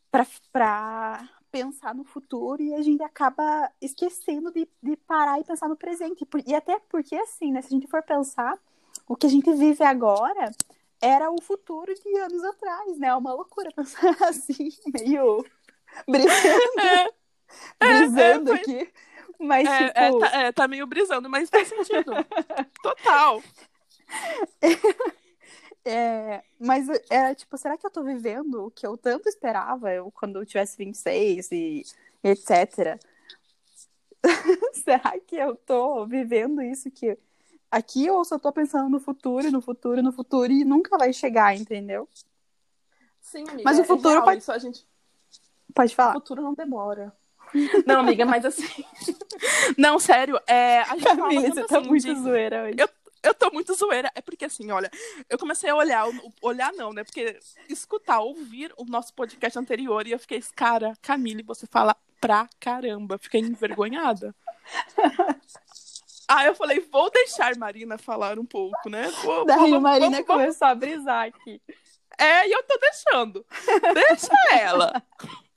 pra, 0.09 0.25
pra 0.51 1.29
pensar 1.51 1.93
no 1.93 2.03
futuro 2.03 2.63
e 2.63 2.73
a 2.73 2.81
gente 2.81 3.03
acaba 3.03 3.71
esquecendo 3.79 4.51
de, 4.51 4.67
de 4.81 4.95
parar 4.95 5.39
e 5.39 5.43
pensar 5.43 5.67
no 5.67 5.75
presente. 5.75 6.27
E 6.45 6.55
até 6.55 6.79
porque, 6.89 7.15
assim, 7.15 7.51
né, 7.51 7.61
se 7.61 7.67
a 7.67 7.71
gente 7.71 7.87
for 7.87 8.01
pensar, 8.01 8.57
o 9.07 9.15
que 9.15 9.25
a 9.25 9.29
gente 9.29 9.51
vive 9.53 9.83
agora 9.83 10.51
era 11.01 11.31
o 11.31 11.41
futuro 11.41 11.93
de 11.93 12.17
anos 12.17 12.43
atrás, 12.43 12.97
né? 12.97 13.07
É 13.07 13.15
uma 13.15 13.33
loucura 13.33 13.71
pensar 13.71 14.15
assim, 14.27 14.69
meio 14.93 15.45
brisando, 16.07 16.79
é. 16.79 17.09
brisando 17.79 18.53
é, 18.53 18.55
é, 18.55 18.59
aqui. 18.59 18.93
Mas, 19.39 19.67
é, 19.67 19.87
tipo... 19.87 19.97
é, 19.99 20.19
tá, 20.19 20.37
é, 20.37 20.51
tá 20.51 20.67
meio 20.67 20.87
brisando, 20.87 21.29
mas 21.29 21.49
faz 21.49 21.67
sentido. 21.67 22.11
Total. 22.81 23.41
É, 25.85 26.43
mas 26.59 26.87
era 27.09 27.35
tipo, 27.35 27.57
será 27.57 27.77
que 27.77 27.85
eu 27.85 27.91
tô 27.91 28.03
vivendo 28.03 28.65
o 28.65 28.71
que 28.71 28.85
eu 28.85 28.97
tanto 28.97 29.29
esperava 29.29 29.93
eu, 29.93 30.11
quando 30.11 30.39
eu 30.39 30.45
tivesse 30.45 30.75
26 30.77 31.51
e, 31.51 31.85
e 32.23 32.29
etc. 32.29 32.99
será 34.83 35.19
que 35.19 35.35
eu 35.35 35.55
tô 35.55 36.05
vivendo 36.05 36.61
isso 36.61 36.89
que 36.89 37.17
aqui 37.71 38.09
ou 38.09 38.23
só 38.25 38.37
tô 38.39 38.51
pensando 38.51 38.89
no 38.89 38.99
futuro, 38.99 39.51
no 39.51 39.61
futuro, 39.61 40.01
no 40.01 40.11
futuro 40.11 40.51
e 40.51 40.63
nunca 40.65 40.97
vai 40.97 41.11
chegar, 41.13 41.55
entendeu? 41.55 42.07
Sim, 43.21 43.43
amiga, 43.49 43.63
Mas 43.65 43.77
o 43.77 43.81
é 43.81 43.85
futuro 43.85 44.09
real, 44.15 44.23
pode- 44.23 44.39
isso 44.39 44.51
a 44.51 44.57
gente 44.57 44.85
Pode 45.73 45.93
O 45.93 45.95
falar. 45.95 46.13
futuro 46.13 46.41
não 46.41 46.53
demora. 46.53 47.13
Não, 47.85 47.99
amiga, 48.01 48.25
mas 48.25 48.43
assim. 48.45 48.63
Não, 49.77 49.99
sério, 49.99 50.39
é. 50.47 50.79
A 50.81 50.95
gente 50.97 51.03
Camila, 51.03 51.41
você 51.49 51.63
tá 51.65 51.77
assim 51.79 51.87
muito 51.87 52.03
de- 52.13 52.19
zoeira 52.21 52.63
hoje. 52.63 52.75
Eu- 52.79 52.89
Eu 53.23 53.33
tô 53.33 53.49
muito 53.51 53.73
zoeira. 53.73 54.09
É 54.15 54.21
porque 54.21 54.45
assim, 54.45 54.71
olha, 54.71 54.89
eu 55.29 55.37
comecei 55.37 55.69
a 55.69 55.75
olhar, 55.75 56.07
o- 56.07 56.33
olhar 56.41 56.71
não, 56.73 56.93
né? 56.93 57.03
Porque 57.03 57.37
escutar, 57.67 58.19
ouvir 58.21 58.71
o 58.77 58.85
nosso 58.85 59.13
podcast 59.13 59.57
anterior 59.59 60.07
e 60.07 60.11
eu 60.11 60.19
fiquei, 60.19 60.41
cara, 60.55 60.93
Camille, 61.01 61.43
você 61.43 61.65
fala 61.67 61.95
pra 62.21 62.47
caramba. 62.59 63.17
Fiquei 63.17 63.41
envergonhada. 63.41 64.33
Aí 66.27 66.47
eu 66.47 66.55
falei, 66.55 66.79
vou 66.91 67.09
deixar 67.09 67.55
Marina 67.55 67.97
falar 67.97 68.37
um 68.37 68.45
pouco, 68.45 68.89
né? 68.89 69.07
Vou, 69.23 69.45
Daí 69.45 69.57
vamos- 69.57 69.81
Marina 69.81 70.09
vamos- 70.11 70.25
começou 70.27 70.67
a 70.67 70.75
brisar 70.75 71.27
aqui. 71.27 71.61
é, 72.17 72.47
e 72.47 72.51
eu 72.51 72.63
tô 72.63 72.77
deixando. 72.77 73.45
Deixa 73.93 74.33
ela. 74.51 75.01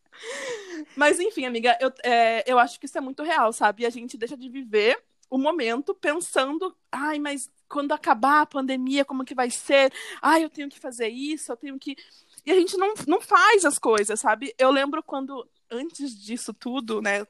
Mas 0.97 1.19
enfim, 1.19 1.47
amiga, 1.47 1.77
eu, 1.81 1.93
é, 2.05 2.45
eu 2.47 2.59
acho 2.59 2.79
que 2.79 2.87
isso 2.87 2.99
é 2.99 3.01
muito 3.01 3.23
real, 3.23 3.53
sabe? 3.53 3.83
E 3.83 3.87
a 3.87 3.91
gente 3.91 4.17
deixa 4.17 4.37
de 4.37 4.49
viver 4.49 5.03
o 5.29 5.39
momento 5.39 5.95
pensando, 5.95 6.77
ai, 6.91 7.19
mas 7.19 7.49
quando 7.69 7.93
acabar 7.93 8.41
a 8.43 8.47
pandemia, 8.47 9.05
como 9.05 9.25
que 9.25 9.35
vai 9.35 9.49
ser? 9.49 9.93
Ai, 10.21 10.43
eu 10.45 10.51
tenho 10.51 10.69
que 10.69 10.79
fazer 10.81 11.09
isso, 11.09 11.53
eu 11.53 11.57
tenho 11.57 11.79
que. 11.79 11.97
E 12.45 12.51
a 12.51 12.55
gente 12.55 12.77
não, 12.77 12.95
não 13.07 13.21
faz 13.21 13.65
as 13.65 13.79
coisas, 13.79 14.19
sabe? 14.21 14.53
Eu 14.59 14.71
lembro 14.71 15.03
quando, 15.03 15.49
antes 15.71 16.19
disso 16.21 16.53
tudo, 16.53 17.01
né? 17.01 17.25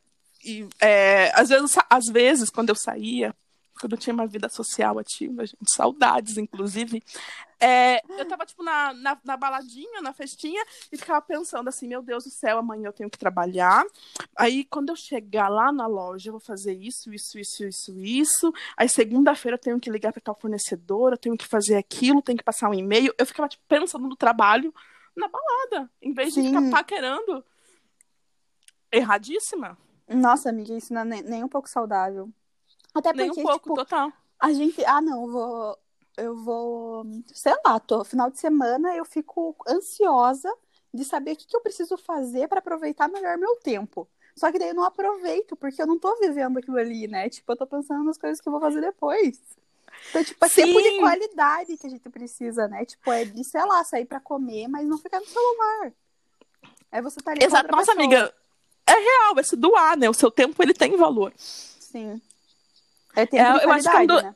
E 0.44 0.68
é, 0.80 1.30
às, 1.34 1.48
vezes, 1.48 1.76
às 1.88 2.06
vezes, 2.06 2.50
quando 2.50 2.70
eu 2.70 2.74
saía, 2.74 3.34
quando 3.80 3.92
eu 3.92 3.98
tinha 3.98 4.12
uma 4.12 4.26
vida 4.26 4.48
social 4.48 4.98
ativa, 4.98 5.46
gente, 5.46 5.74
saudades, 5.74 6.36
inclusive, 6.36 7.02
é, 7.58 8.02
eu 8.18 8.26
tava, 8.26 8.44
tipo, 8.44 8.62
na, 8.62 8.92
na, 8.94 9.18
na 9.24 9.36
baladinha, 9.36 10.00
na 10.02 10.12
festinha, 10.12 10.62
e 10.92 10.96
ficava 10.96 11.20
pensando 11.20 11.68
assim, 11.68 11.88
meu 11.88 12.02
Deus 12.02 12.24
do 12.24 12.30
céu, 12.30 12.58
amanhã 12.58 12.88
eu 12.88 12.92
tenho 12.92 13.10
que 13.10 13.18
trabalhar. 13.18 13.84
Aí, 14.36 14.64
quando 14.64 14.90
eu 14.90 14.96
chegar 14.96 15.48
lá 15.48 15.72
na 15.72 15.86
loja, 15.86 16.28
eu 16.28 16.32
vou 16.32 16.40
fazer 16.40 16.74
isso, 16.74 17.12
isso, 17.12 17.38
isso, 17.38 17.64
isso, 17.64 17.98
isso. 17.98 18.52
Aí, 18.76 18.88
segunda-feira, 18.88 19.56
eu 19.56 19.60
tenho 19.60 19.80
que 19.80 19.90
ligar 19.90 20.12
para 20.12 20.22
tal 20.22 20.38
fornecedor, 20.38 21.12
eu 21.12 21.18
tenho 21.18 21.36
que 21.36 21.46
fazer 21.46 21.76
aquilo, 21.76 22.22
tenho 22.22 22.38
que 22.38 22.44
passar 22.44 22.68
um 22.68 22.74
e-mail. 22.74 23.14
Eu 23.18 23.26
ficava, 23.26 23.48
tipo, 23.48 23.62
pensando 23.68 24.06
no 24.06 24.16
trabalho 24.16 24.74
na 25.16 25.28
balada, 25.28 25.90
em 26.00 26.12
vez 26.12 26.32
de 26.32 26.42
Sim. 26.42 26.48
ficar 26.48 26.70
paquerando. 26.70 27.44
Erradíssima. 28.92 29.76
Nossa, 30.10 30.48
amiga, 30.50 30.74
isso 30.74 30.92
não 30.92 31.02
é 31.02 31.04
nem, 31.04 31.22
nem 31.22 31.44
um 31.44 31.48
pouco 31.48 31.68
saudável. 31.68 32.28
Até 32.94 33.12
Nem 33.12 33.26
um 33.30 33.34
porque, 33.34 33.42
pouco, 33.42 33.58
tipo, 33.58 33.74
total. 33.74 34.12
a 34.38 34.52
gente. 34.52 34.84
Ah, 34.84 35.00
não, 35.00 35.22
eu 35.22 35.30
vou. 35.30 35.78
Eu 36.16 36.36
vou. 36.36 37.06
Sei 37.32 37.54
lá, 37.64 37.78
tô, 37.78 38.04
final 38.04 38.30
de 38.30 38.38
semana 38.38 38.94
eu 38.96 39.04
fico 39.04 39.56
ansiosa 39.66 40.52
de 40.92 41.04
saber 41.04 41.32
o 41.32 41.36
que, 41.36 41.46
que 41.46 41.56
eu 41.56 41.60
preciso 41.60 41.96
fazer 41.96 42.48
para 42.48 42.58
aproveitar 42.58 43.08
melhor 43.08 43.38
meu 43.38 43.56
tempo. 43.56 44.08
Só 44.36 44.50
que 44.50 44.58
daí 44.58 44.70
eu 44.70 44.74
não 44.74 44.84
aproveito, 44.84 45.54
porque 45.54 45.80
eu 45.80 45.86
não 45.86 45.98
tô 45.98 46.18
vivendo 46.18 46.58
aquilo 46.58 46.78
ali, 46.78 47.06
né? 47.06 47.28
Tipo, 47.28 47.52
eu 47.52 47.56
tô 47.56 47.66
pensando 47.66 48.02
nas 48.04 48.18
coisas 48.18 48.40
que 48.40 48.48
eu 48.48 48.52
vou 48.52 48.60
fazer 48.60 48.80
depois. 48.80 49.40
Então, 50.08 50.24
tipo, 50.24 50.44
é 50.44 50.48
tempo 50.48 50.80
de 50.80 50.90
Sim. 50.90 50.98
qualidade 50.98 51.76
que 51.76 51.86
a 51.86 51.90
gente 51.90 52.08
precisa, 52.08 52.66
né? 52.66 52.84
Tipo, 52.84 53.12
é 53.12 53.24
de, 53.24 53.44
sei 53.44 53.64
lá, 53.64 53.84
sair 53.84 54.04
pra 54.04 54.18
comer, 54.18 54.66
mas 54.66 54.86
não 54.86 54.98
ficar 54.98 55.20
no 55.20 55.26
celular. 55.26 55.92
Aí 56.90 57.00
você 57.02 57.20
tá 57.20 57.30
ali 57.30 57.44
Exato. 57.44 57.70
Nossa, 57.70 57.92
pessoa. 57.92 58.04
amiga, 58.04 58.34
é 58.90 58.98
real, 58.98 59.38
é 59.38 59.42
se 59.42 59.56
doar, 59.56 59.96
né? 59.96 60.08
O 60.08 60.14
seu 60.14 60.30
tempo, 60.30 60.62
ele 60.62 60.74
tem 60.74 60.96
valor. 60.96 61.32
Sim. 61.36 62.20
É 63.16 63.26
tempo 63.26 63.42
É, 63.44 63.58
de 63.58 63.64
eu 63.64 63.70
acho 63.72 63.84
que 63.84 63.90
qualidade, 63.90 64.06
quando- 64.06 64.22
né? 64.22 64.34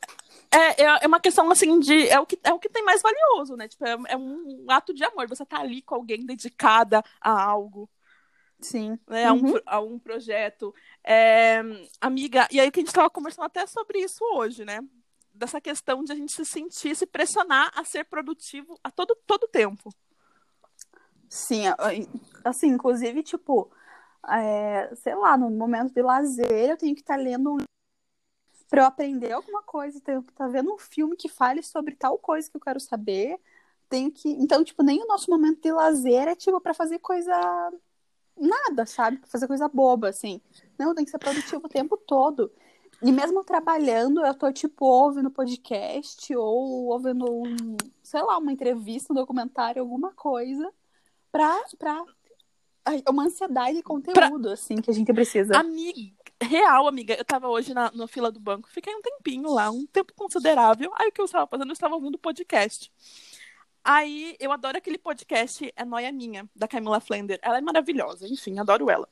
É, 0.50 0.82
é, 0.84 0.98
é 1.02 1.06
uma 1.06 1.18
questão 1.20 1.50
assim 1.50 1.80
de. 1.80 2.08
É 2.08 2.20
o, 2.20 2.26
que, 2.26 2.38
é 2.44 2.52
o 2.52 2.58
que 2.60 2.68
tem 2.68 2.84
mais 2.84 3.02
valioso, 3.02 3.56
né? 3.56 3.66
Tipo, 3.66 3.84
é, 3.86 3.96
é 4.10 4.16
um 4.16 4.66
ato 4.68 4.94
de 4.94 5.02
amor. 5.02 5.26
Você 5.28 5.44
tá 5.44 5.58
ali 5.58 5.82
com 5.82 5.96
alguém 5.96 6.24
dedicada 6.24 7.02
a 7.20 7.42
algo, 7.42 7.90
Sim. 8.60 8.96
né? 9.08 9.24
A, 9.26 9.32
um, 9.32 9.40
Uhum. 9.52 9.60
a 9.66 9.80
um 9.80 9.98
projeto. 9.98 10.72
É, 11.02 11.60
amiga, 12.00 12.46
e 12.52 12.60
aí 12.60 12.70
que 12.70 12.78
a 12.80 12.84
gente 12.84 12.92
tava 12.94 13.10
conversando 13.10 13.46
até 13.46 13.66
sobre 13.66 13.98
isso 13.98 14.24
hoje, 14.34 14.64
né? 14.64 14.80
Dessa 15.32 15.60
questão 15.60 16.04
de 16.04 16.12
a 16.12 16.14
gente 16.14 16.32
se 16.32 16.44
sentir, 16.44 16.94
se 16.94 17.04
pressionar 17.06 17.72
a 17.74 17.84
ser 17.84 18.04
produtivo 18.04 18.78
a 18.84 18.90
todo, 18.92 19.16
todo 19.26 19.48
tempo. 19.48 19.92
Sim, 21.28 21.64
assim, 22.44 22.68
inclusive, 22.68 23.24
tipo, 23.24 23.68
é, 24.30 24.94
sei 24.96 25.14
lá, 25.14 25.36
no 25.36 25.50
momento 25.50 25.92
de 25.92 26.02
lazer, 26.02 26.70
eu 26.70 26.76
tenho 26.76 26.94
que 26.94 27.00
estar 27.00 27.16
lendo 27.16 27.54
um 27.54 27.58
para 28.68 28.82
eu 28.82 28.86
aprender 28.86 29.30
alguma 29.32 29.62
coisa, 29.62 30.00
tenho 30.00 30.22
que 30.22 30.32
estar 30.32 30.48
vendo 30.48 30.72
um 30.72 30.78
filme 30.78 31.16
que 31.16 31.28
fale 31.28 31.62
sobre 31.62 31.94
tal 31.94 32.18
coisa 32.18 32.50
que 32.50 32.56
eu 32.56 32.60
quero 32.60 32.80
saber. 32.80 33.38
Tenho 33.88 34.10
que, 34.10 34.28
então, 34.30 34.64
tipo, 34.64 34.82
nem 34.82 35.02
o 35.02 35.06
nosso 35.06 35.30
momento 35.30 35.60
de 35.62 35.70
lazer 35.70 36.26
é 36.26 36.34
tipo 36.34 36.60
para 36.60 36.74
fazer 36.74 36.98
coisa 36.98 37.32
nada, 38.36 38.86
sabe? 38.86 39.18
Pra 39.18 39.28
fazer 39.28 39.46
coisa 39.46 39.68
boba 39.68 40.08
assim. 40.08 40.40
Não, 40.78 40.94
tem 40.94 41.04
que 41.04 41.10
ser 41.10 41.18
produtivo 41.18 41.66
o 41.66 41.68
tempo 41.68 41.96
todo. 41.96 42.50
E 43.02 43.12
mesmo 43.12 43.44
trabalhando, 43.44 44.24
eu 44.24 44.34
tô 44.34 44.50
tipo 44.52 44.86
ouvindo 44.86 45.30
podcast 45.30 46.34
ou 46.34 46.86
ouvindo 46.86 47.26
um, 47.30 47.76
sei 48.02 48.22
lá, 48.22 48.38
uma 48.38 48.52
entrevista, 48.52 49.12
um 49.12 49.16
documentário, 49.16 49.82
alguma 49.82 50.12
coisa 50.12 50.72
pra, 51.30 51.62
pra 51.78 52.04
uma 53.08 53.24
ansiedade 53.24 53.76
de 53.76 53.82
conteúdo, 53.82 54.50
assim, 54.50 54.76
que 54.76 54.90
a 54.90 54.94
gente 54.94 55.12
precisa. 55.12 55.56
Amiga, 55.56 56.12
real, 56.42 56.86
amiga. 56.86 57.14
Eu 57.14 57.24
tava 57.24 57.48
hoje 57.48 57.72
na, 57.72 57.90
na 57.92 58.06
fila 58.06 58.30
do 58.30 58.40
banco, 58.40 58.68
fiquei 58.68 58.94
um 58.94 59.02
tempinho 59.02 59.50
lá, 59.50 59.70
um 59.70 59.86
tempo 59.86 60.12
considerável. 60.14 60.92
Aí 60.96 61.08
o 61.08 61.12
que 61.12 61.20
eu 61.20 61.24
estava 61.24 61.46
fazendo? 61.46 61.68
Eu 61.68 61.74
estava 61.74 61.94
ouvindo 61.94 62.18
podcast. 62.18 62.92
Aí 63.82 64.34
eu 64.40 64.50
adoro 64.50 64.78
aquele 64.78 64.98
podcast 64.98 65.72
É 65.76 65.84
Noia 65.84 66.10
Minha, 66.10 66.48
da 66.54 66.66
Camila 66.66 67.00
Flender. 67.00 67.38
Ela 67.42 67.58
é 67.58 67.60
maravilhosa, 67.60 68.26
enfim, 68.26 68.58
adoro 68.58 68.90
ela. 68.90 69.08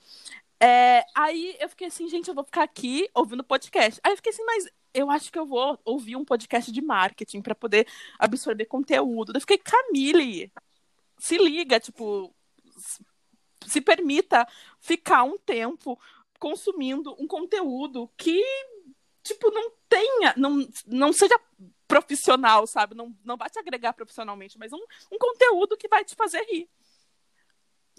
É, 0.59 1.05
aí 1.15 1.57
eu 1.59 1.69
fiquei 1.69 1.89
assim, 1.89 2.09
gente, 2.09 2.29
eu 2.29 2.35
vou 2.35 2.45
ficar 2.45 2.63
aqui 2.63 3.09
ouvindo 3.15 3.43
podcast. 3.43 4.01
Aí 4.03 4.13
eu 4.13 4.17
fiquei 4.17 4.31
assim, 4.31 4.45
mas 4.45 4.69
eu 4.95 5.11
acho 5.11 5.33
que 5.33 5.39
eu 5.39 5.47
vou 5.47 5.79
ouvir 5.85 6.17
um 6.17 6.25
podcast 6.25 6.71
de 6.71 6.81
marketing 6.81 7.43
para 7.43 7.55
poder 7.55 7.87
absorver 8.19 8.67
conteúdo. 8.67 9.33
Eu 9.35 9.41
fiquei, 9.41 9.59
Camille, 9.59 10.53
se 11.19 11.37
liga, 11.37 11.81
tipo, 11.81 12.35
se 13.67 13.81
permita 13.81 14.47
ficar 14.81 15.23
um 15.25 15.39
tempo 15.39 15.99
consumindo 16.39 17.15
um 17.19 17.27
conteúdo 17.27 18.11
que, 18.17 18.43
tipo, 19.23 19.51
não 19.51 19.71
tenha, 19.89 20.35
não, 20.37 20.67
não 20.87 21.13
seja 21.13 21.39
profissional, 21.87 22.67
sabe? 22.67 22.95
Não, 22.95 23.15
não 23.25 23.37
vai 23.37 23.51
te 23.51 23.59
agregar 23.59 23.93
profissionalmente, 23.93 24.59
mas 24.59 24.73
um, 24.73 24.85
um 25.13 25.19
conteúdo 25.19 25.77
que 25.77 25.89
vai 25.89 26.05
te 26.05 26.15
fazer 26.15 26.43
rir. 26.51 26.69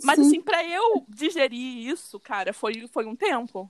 Mas, 0.04 0.18
Sim. 0.18 0.28
assim, 0.28 0.42
pra 0.42 0.66
eu 0.68 1.06
digerir 1.08 1.88
isso, 1.88 2.20
cara, 2.20 2.52
foi, 2.52 2.88
foi 2.88 3.06
um 3.06 3.16
tempo. 3.16 3.70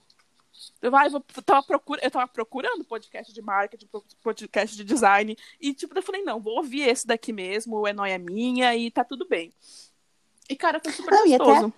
Eu, 0.80 0.90
vai, 0.90 1.08
eu, 1.08 1.20
tava 1.42 1.62
procura, 1.62 2.00
eu 2.02 2.10
tava 2.10 2.28
procurando 2.28 2.84
podcast 2.84 3.32
de 3.32 3.42
marketing, 3.42 3.88
podcast 4.22 4.76
de 4.76 4.84
design, 4.84 5.36
e, 5.60 5.74
tipo, 5.74 5.96
eu 5.96 6.02
falei, 6.02 6.22
não, 6.22 6.40
vou 6.40 6.56
ouvir 6.56 6.88
esse 6.88 7.06
daqui 7.06 7.32
mesmo, 7.32 7.86
é 7.86 7.92
noia 7.92 8.18
minha, 8.18 8.74
e 8.74 8.90
tá 8.90 9.04
tudo 9.04 9.26
bem. 9.26 9.52
E, 10.48 10.56
cara, 10.56 10.80
foi 10.80 10.92
super 10.92 11.12
Não, 11.12 11.26
e 11.26 11.36
gostoso. 11.36 11.72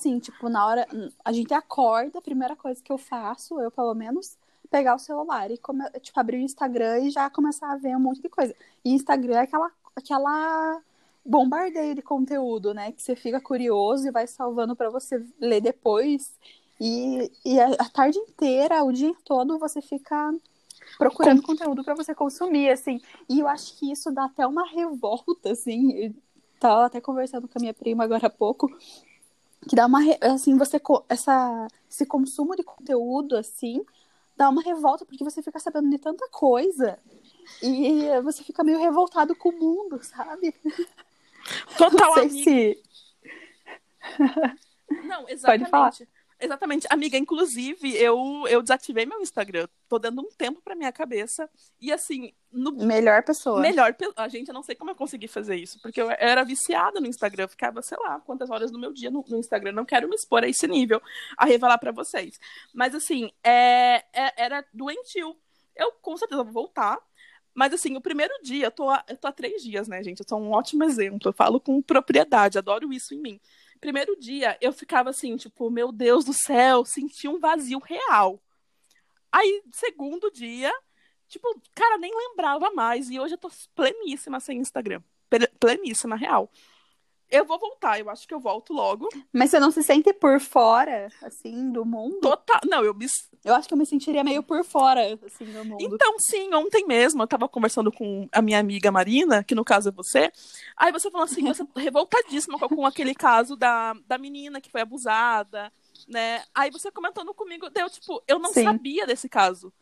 Assim, 0.00 0.18
tipo, 0.18 0.48
na 0.48 0.66
hora. 0.66 0.86
A 1.22 1.30
gente 1.30 1.52
acorda, 1.52 2.18
a 2.18 2.22
primeira 2.22 2.56
coisa 2.56 2.82
que 2.82 2.90
eu 2.90 2.96
faço, 2.96 3.60
eu 3.60 3.70
pelo 3.70 3.94
menos, 3.94 4.38
pegar 4.70 4.94
o 4.94 4.98
celular 4.98 5.50
e 5.50 5.58
come, 5.58 5.84
tipo, 6.00 6.18
abrir 6.18 6.38
o 6.38 6.40
Instagram 6.40 7.00
e 7.00 7.10
já 7.10 7.28
começar 7.28 7.70
a 7.70 7.76
ver 7.76 7.94
um 7.94 8.00
monte 8.00 8.22
de 8.22 8.30
coisa. 8.30 8.54
E 8.82 8.94
Instagram 8.94 9.34
é 9.34 9.42
aquela, 9.42 9.70
aquela 9.94 10.80
bombardeio 11.22 11.94
de 11.94 12.00
conteúdo, 12.00 12.72
né? 12.72 12.92
Que 12.92 13.02
você 13.02 13.14
fica 13.14 13.42
curioso 13.42 14.08
e 14.08 14.10
vai 14.10 14.26
salvando 14.26 14.74
pra 14.74 14.88
você 14.88 15.22
ler 15.38 15.60
depois. 15.60 16.32
E, 16.80 17.30
e 17.44 17.60
a, 17.60 17.76
tarde 17.90 18.18
inteira, 18.18 18.82
o 18.82 18.90
dia 18.90 19.14
todo, 19.22 19.58
você 19.58 19.82
fica 19.82 20.34
procurando 20.96 21.42
conteúdo 21.42 21.84
pra 21.84 21.94
você 21.94 22.14
consumir, 22.14 22.70
assim. 22.70 23.02
E 23.28 23.40
eu 23.40 23.46
acho 23.46 23.78
que 23.78 23.92
isso 23.92 24.10
dá 24.10 24.24
até 24.24 24.46
uma 24.46 24.66
revolta, 24.66 25.52
assim. 25.52 26.14
Tava 26.58 26.86
até 26.86 27.02
conversando 27.02 27.46
com 27.46 27.58
a 27.58 27.60
minha 27.60 27.74
prima 27.74 28.04
agora 28.04 28.28
há 28.28 28.30
pouco 28.30 28.70
que 29.68 29.76
dá 29.76 29.86
uma 29.86 30.00
assim 30.22 30.56
você 30.56 30.80
essa 31.08 31.68
esse 31.88 32.06
consumo 32.06 32.56
de 32.56 32.62
conteúdo 32.62 33.36
assim 33.36 33.84
dá 34.36 34.48
uma 34.48 34.62
revolta 34.62 35.04
porque 35.04 35.24
você 35.24 35.42
fica 35.42 35.58
sabendo 35.58 35.90
de 35.90 35.98
tanta 35.98 36.28
coisa 36.30 36.98
e 37.62 38.20
você 38.22 38.42
fica 38.42 38.64
meio 38.64 38.78
revoltado 38.78 39.34
com 39.34 39.50
o 39.50 39.58
mundo 39.58 40.02
sabe 40.02 40.54
Total, 41.76 41.90
não 41.92 42.14
sei 42.14 42.22
amiga. 42.28 42.44
se 42.44 42.82
Não, 45.04 45.24
Pode 45.44 45.66
falar. 45.66 45.92
Exatamente. 46.40 46.86
Amiga, 46.90 47.16
inclusive, 47.16 47.96
eu, 47.96 48.44
eu 48.48 48.62
desativei 48.62 49.06
meu 49.06 49.20
Instagram. 49.20 49.68
Tô 49.88 49.98
dando 49.98 50.20
um 50.22 50.28
tempo 50.30 50.60
pra 50.62 50.74
minha 50.74 50.92
cabeça. 50.92 51.48
E 51.80 51.92
assim, 51.92 52.32
no... 52.52 52.72
Melhor 52.72 53.22
pessoa. 53.22 53.60
Melhor. 53.60 53.94
A 54.16 54.28
gente, 54.28 54.48
eu 54.48 54.54
não 54.54 54.62
sei 54.62 54.74
como 54.74 54.90
eu 54.90 54.94
consegui 54.94 55.28
fazer 55.28 55.56
isso. 55.56 55.80
Porque 55.80 56.00
eu 56.00 56.10
era 56.10 56.44
viciada 56.44 57.00
no 57.00 57.06
Instagram. 57.06 57.44
Eu 57.44 57.48
ficava, 57.48 57.82
sei 57.82 57.98
lá, 57.98 58.20
quantas 58.20 58.50
horas 58.50 58.70
do 58.70 58.78
meu 58.78 58.92
dia 58.92 59.10
no, 59.10 59.24
no 59.28 59.38
Instagram. 59.38 59.72
Não 59.72 59.84
quero 59.84 60.08
me 60.08 60.14
expor 60.14 60.42
a 60.42 60.48
esse 60.48 60.66
nível, 60.66 61.00
a 61.36 61.44
revelar 61.44 61.78
para 61.78 61.92
vocês. 61.92 62.38
Mas 62.74 62.94
assim, 62.94 63.30
é, 63.44 64.04
é, 64.12 64.32
era 64.36 64.64
doentio. 64.72 65.36
Eu 65.76 65.92
com 65.92 66.16
certeza 66.16 66.42
vou 66.42 66.52
voltar. 66.52 66.98
Mas 67.54 67.72
assim, 67.74 67.96
o 67.96 68.00
primeiro 68.00 68.32
dia, 68.42 68.66
eu 68.66 68.70
tô, 68.70 68.92
eu 68.92 69.16
tô 69.16 69.26
há 69.26 69.32
três 69.32 69.62
dias, 69.62 69.88
né, 69.88 70.02
gente? 70.02 70.20
Eu 70.20 70.26
sou 70.28 70.40
um 70.40 70.52
ótimo 70.52 70.84
exemplo. 70.84 71.28
Eu 71.28 71.32
falo 71.32 71.60
com 71.60 71.82
propriedade, 71.82 72.58
adoro 72.58 72.92
isso 72.92 73.14
em 73.14 73.18
mim. 73.18 73.40
Primeiro 73.80 74.14
dia, 74.18 74.58
eu 74.60 74.72
ficava 74.72 75.10
assim, 75.10 75.36
tipo, 75.36 75.70
meu 75.70 75.90
Deus 75.90 76.24
do 76.24 76.32
céu, 76.32 76.84
senti 76.84 77.26
um 77.26 77.38
vazio 77.38 77.78
real. 77.78 78.42
Aí, 79.32 79.62
segundo 79.72 80.30
dia, 80.30 80.72
tipo, 81.28 81.48
cara, 81.74 81.96
nem 81.96 82.12
lembrava 82.14 82.70
mais. 82.72 83.08
E 83.08 83.18
hoje 83.18 83.34
eu 83.34 83.38
tô 83.38 83.50
pleníssima 83.74 84.38
sem 84.40 84.58
Instagram. 84.58 85.02
Pleníssima, 85.58 86.16
real. 86.16 86.50
Eu 87.30 87.44
vou 87.44 87.58
voltar, 87.58 88.00
eu 88.00 88.10
acho 88.10 88.26
que 88.26 88.34
eu 88.34 88.40
volto 88.40 88.72
logo. 88.72 89.08
Mas 89.32 89.50
você 89.50 89.60
não 89.60 89.70
se 89.70 89.82
sente 89.84 90.12
por 90.12 90.40
fora, 90.40 91.08
assim, 91.22 91.70
do 91.70 91.84
mundo? 91.84 92.20
Total. 92.20 92.60
Não, 92.66 92.84
eu 92.84 92.92
me. 92.92 93.06
Eu 93.44 93.54
acho 93.54 93.68
que 93.68 93.72
eu 93.72 93.78
me 93.78 93.86
sentiria 93.86 94.24
meio 94.24 94.42
por 94.42 94.64
fora, 94.64 95.00
assim, 95.24 95.44
do 95.44 95.64
mundo. 95.64 95.80
Então, 95.80 96.16
sim, 96.18 96.52
ontem 96.52 96.84
mesmo 96.86 97.22
eu 97.22 97.26
tava 97.28 97.48
conversando 97.48 97.92
com 97.92 98.28
a 98.32 98.42
minha 98.42 98.58
amiga 98.58 98.90
Marina, 98.90 99.44
que 99.44 99.54
no 99.54 99.64
caso 99.64 99.90
é 99.90 99.92
você. 99.92 100.32
Aí 100.76 100.90
você 100.90 101.10
falou 101.10 101.24
assim, 101.24 101.42
você 101.44 101.64
revoltadíssima 101.76 102.58
com 102.58 102.84
aquele 102.84 103.14
caso 103.14 103.54
da, 103.56 103.94
da 104.06 104.18
menina 104.18 104.60
que 104.60 104.70
foi 104.70 104.80
abusada, 104.80 105.72
né? 106.08 106.42
Aí 106.52 106.70
você 106.70 106.90
comentando 106.90 107.32
comigo, 107.32 107.70
deu 107.70 107.88
tipo, 107.88 108.22
eu 108.26 108.38
não 108.40 108.52
sim. 108.52 108.64
sabia 108.64 109.06
desse 109.06 109.28
caso. 109.28 109.72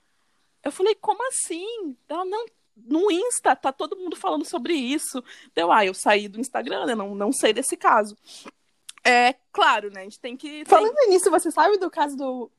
Eu 0.62 0.70
falei, 0.70 0.94
como 0.96 1.26
assim? 1.28 1.96
Ela, 2.08 2.24
não, 2.24 2.44
no 2.86 3.10
Insta 3.10 3.56
tá 3.56 3.72
todo 3.72 3.96
mundo 3.96 4.16
falando 4.16 4.44
sobre 4.44 4.74
isso. 4.74 5.22
Deu, 5.54 5.72
ah, 5.72 5.84
eu 5.84 5.94
saí 5.94 6.28
do 6.28 6.40
Instagram, 6.40 6.86
né? 6.86 6.94
Não, 6.94 7.14
não 7.14 7.32
sei 7.32 7.52
desse 7.52 7.76
caso. 7.76 8.16
É 9.04 9.34
claro, 9.52 9.90
né? 9.90 10.00
A 10.00 10.04
gente 10.04 10.20
tem 10.20 10.36
que. 10.36 10.64
Falando 10.66 10.94
tem... 10.94 11.10
nisso, 11.10 11.30
você 11.30 11.50
sabe 11.50 11.78
do 11.78 11.90
caso 11.90 12.16
do. 12.16 12.50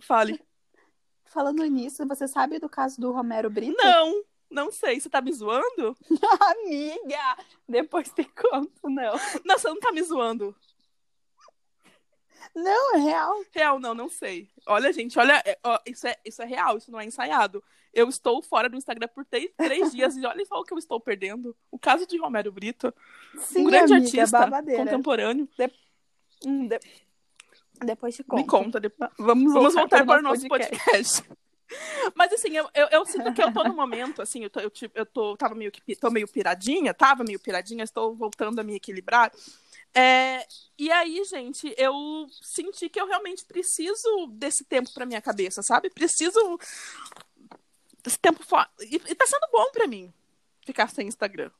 Fale. 0.00 0.40
Falando 1.24 1.62
nisso, 1.64 2.06
você 2.06 2.26
sabe 2.26 2.58
do 2.58 2.68
caso 2.68 3.00
do 3.00 3.12
Romero 3.12 3.50
Brito? 3.50 3.76
Não, 3.82 4.22
não 4.50 4.72
sei. 4.72 5.00
Você 5.00 5.08
tá 5.08 5.20
me 5.20 5.32
zoando? 5.32 5.96
Amiga! 6.40 7.36
Depois 7.68 8.10
te 8.10 8.24
conto, 8.24 8.88
não. 8.88 9.14
Não, 9.44 9.58
você 9.58 9.68
não 9.68 9.80
tá 9.80 9.92
me 9.92 10.02
zoando. 10.02 10.54
Não, 12.56 12.96
é 12.96 12.98
real. 13.00 13.44
Real, 13.52 13.78
não, 13.78 13.92
não 13.92 14.08
sei. 14.08 14.48
Olha, 14.66 14.90
gente, 14.90 15.18
olha, 15.18 15.42
é, 15.44 15.58
ó, 15.62 15.78
isso, 15.84 16.06
é, 16.06 16.16
isso 16.24 16.40
é 16.40 16.46
real, 16.46 16.78
isso 16.78 16.90
não 16.90 16.98
é 16.98 17.04
ensaiado. 17.04 17.62
Eu 17.92 18.08
estou 18.08 18.40
fora 18.40 18.66
do 18.66 18.76
Instagram 18.76 19.08
por 19.08 19.26
três, 19.26 19.50
três 19.54 19.92
dias 19.92 20.16
e 20.16 20.24
olha 20.24 20.42
só 20.46 20.58
o 20.58 20.64
que 20.64 20.72
eu 20.72 20.78
estou 20.78 20.98
perdendo. 20.98 21.54
O 21.70 21.78
caso 21.78 22.06
de 22.06 22.16
Romero 22.16 22.50
Brito. 22.50 22.92
Sim, 23.36 23.60
um 23.60 23.64
grande 23.66 23.92
amiga, 23.92 24.06
artista 24.06 24.38
babadeira. 24.38 24.82
contemporâneo. 24.82 25.46
De... 25.56 25.70
Hum, 26.46 26.66
de... 26.66 26.80
Depois 27.84 28.16
te 28.16 28.24
conto. 28.24 28.40
Me 28.40 28.46
conta. 28.46 28.80
Depois... 28.80 29.10
Vamos, 29.18 29.52
Vamos 29.52 29.74
voltar, 29.74 30.06
para 30.06 30.20
o 30.20 30.22
nosso 30.22 30.48
podcast. 30.48 31.22
podcast. 31.22 31.28
Mas 32.14 32.32
assim, 32.32 32.56
eu, 32.56 32.68
eu, 32.74 32.88
eu, 32.90 33.04
sinto 33.04 33.34
que 33.34 33.42
eu 33.42 33.52
tô 33.52 33.64
no 33.64 33.74
momento, 33.74 34.22
assim, 34.22 34.44
eu 34.44 34.50
tô, 34.50 34.60
eu, 34.60 34.72
eu 34.94 35.04
tô, 35.04 35.36
tava 35.36 35.54
meio 35.54 35.70
que 35.70 35.96
tô 35.96 36.10
meio 36.10 36.28
piradinha, 36.28 36.94
tava 36.94 37.24
meio 37.24 37.40
piradinha, 37.40 37.84
estou 37.84 38.14
voltando 38.14 38.60
a 38.60 38.62
me 38.62 38.76
equilibrar. 38.76 39.30
É, 39.98 40.46
e 40.78 40.90
aí, 40.92 41.24
gente, 41.24 41.74
eu 41.78 41.94
senti 42.42 42.86
que 42.90 43.00
eu 43.00 43.06
realmente 43.06 43.46
preciso 43.46 44.26
desse 44.32 44.62
tempo 44.62 44.92
para 44.92 45.06
minha 45.06 45.22
cabeça, 45.22 45.62
sabe? 45.62 45.88
Preciso 45.88 46.58
desse 48.04 48.18
tempo 48.18 48.44
fora. 48.44 48.68
E, 48.80 48.96
e 48.96 49.14
tá 49.14 49.26
sendo 49.26 49.48
bom 49.50 49.70
para 49.72 49.86
mim 49.86 50.12
ficar 50.66 50.90
sem 50.90 51.08
Instagram. 51.08 51.50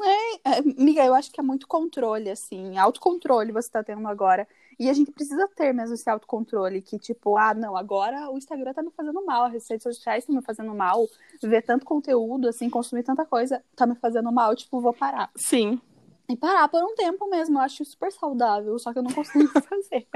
É, 0.00 0.50
é, 0.50 0.58
amiga, 0.58 1.04
eu 1.04 1.14
acho 1.14 1.30
que 1.30 1.38
é 1.38 1.44
muito 1.44 1.68
controle, 1.68 2.28
assim, 2.30 2.76
autocontrole 2.76 3.52
você 3.52 3.70
tá 3.70 3.84
tendo 3.84 4.08
agora. 4.08 4.48
E 4.80 4.88
a 4.90 4.92
gente 4.92 5.12
precisa 5.12 5.46
ter 5.54 5.72
mesmo 5.72 5.94
esse 5.94 6.10
autocontrole, 6.10 6.82
que 6.82 6.98
tipo, 6.98 7.36
ah, 7.36 7.54
não, 7.54 7.76
agora 7.76 8.30
o 8.30 8.38
Instagram 8.38 8.72
tá 8.72 8.82
me 8.82 8.90
fazendo 8.90 9.24
mal, 9.24 9.44
as 9.44 9.52
redes 9.52 9.82
sociais 9.82 10.24
estão 10.24 10.34
me 10.34 10.42
fazendo 10.42 10.74
mal, 10.74 11.06
ver 11.40 11.62
tanto 11.62 11.84
conteúdo, 11.84 12.48
assim, 12.48 12.68
consumir 12.68 13.04
tanta 13.04 13.24
coisa, 13.24 13.62
tá 13.76 13.86
me 13.86 13.94
fazendo 13.94 14.32
mal, 14.32 14.56
tipo, 14.56 14.80
vou 14.80 14.94
parar. 14.94 15.30
Sim. 15.36 15.80
E 16.28 16.36
parar 16.36 16.68
por 16.68 16.82
um 16.82 16.94
tempo 16.94 17.28
mesmo, 17.28 17.58
eu 17.58 17.62
acho 17.62 17.84
super 17.84 18.12
saudável, 18.12 18.78
só 18.78 18.92
que 18.92 18.98
eu 18.98 19.02
não 19.02 19.12
consigo 19.12 19.48
fazer. 19.60 20.06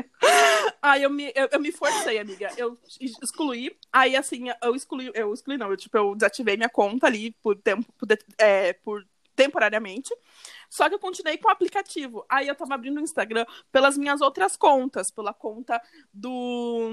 Aí 0.80 1.02
eu 1.02 1.10
me, 1.10 1.32
eu, 1.34 1.48
eu, 1.50 1.60
me 1.60 1.72
forcei, 1.72 2.18
amiga. 2.18 2.48
Eu 2.56 2.78
excluí, 3.00 3.76
aí 3.92 4.16
assim, 4.16 4.46
eu 4.62 4.74
excluí, 4.74 5.10
eu 5.14 5.34
excluí 5.34 5.58
não, 5.58 5.70
eu, 5.70 5.76
tipo, 5.76 5.96
eu 5.96 6.14
desativei 6.14 6.56
minha 6.56 6.68
conta 6.68 7.06
ali 7.06 7.32
por 7.42 7.56
tempo, 7.56 7.92
por, 7.98 8.08
é, 8.38 8.72
por 8.72 9.04
temporariamente. 9.36 10.12
Só 10.68 10.88
que 10.88 10.94
eu 10.94 10.98
continuei 10.98 11.36
com 11.36 11.48
o 11.48 11.52
aplicativo. 11.52 12.24
Aí 12.28 12.48
eu 12.48 12.54
tava 12.54 12.74
abrindo 12.74 12.96
o 12.96 13.02
Instagram 13.02 13.44
pelas 13.70 13.96
minhas 13.96 14.20
outras 14.20 14.56
contas, 14.56 15.10
pela 15.10 15.34
conta 15.34 15.80
do 16.12 16.90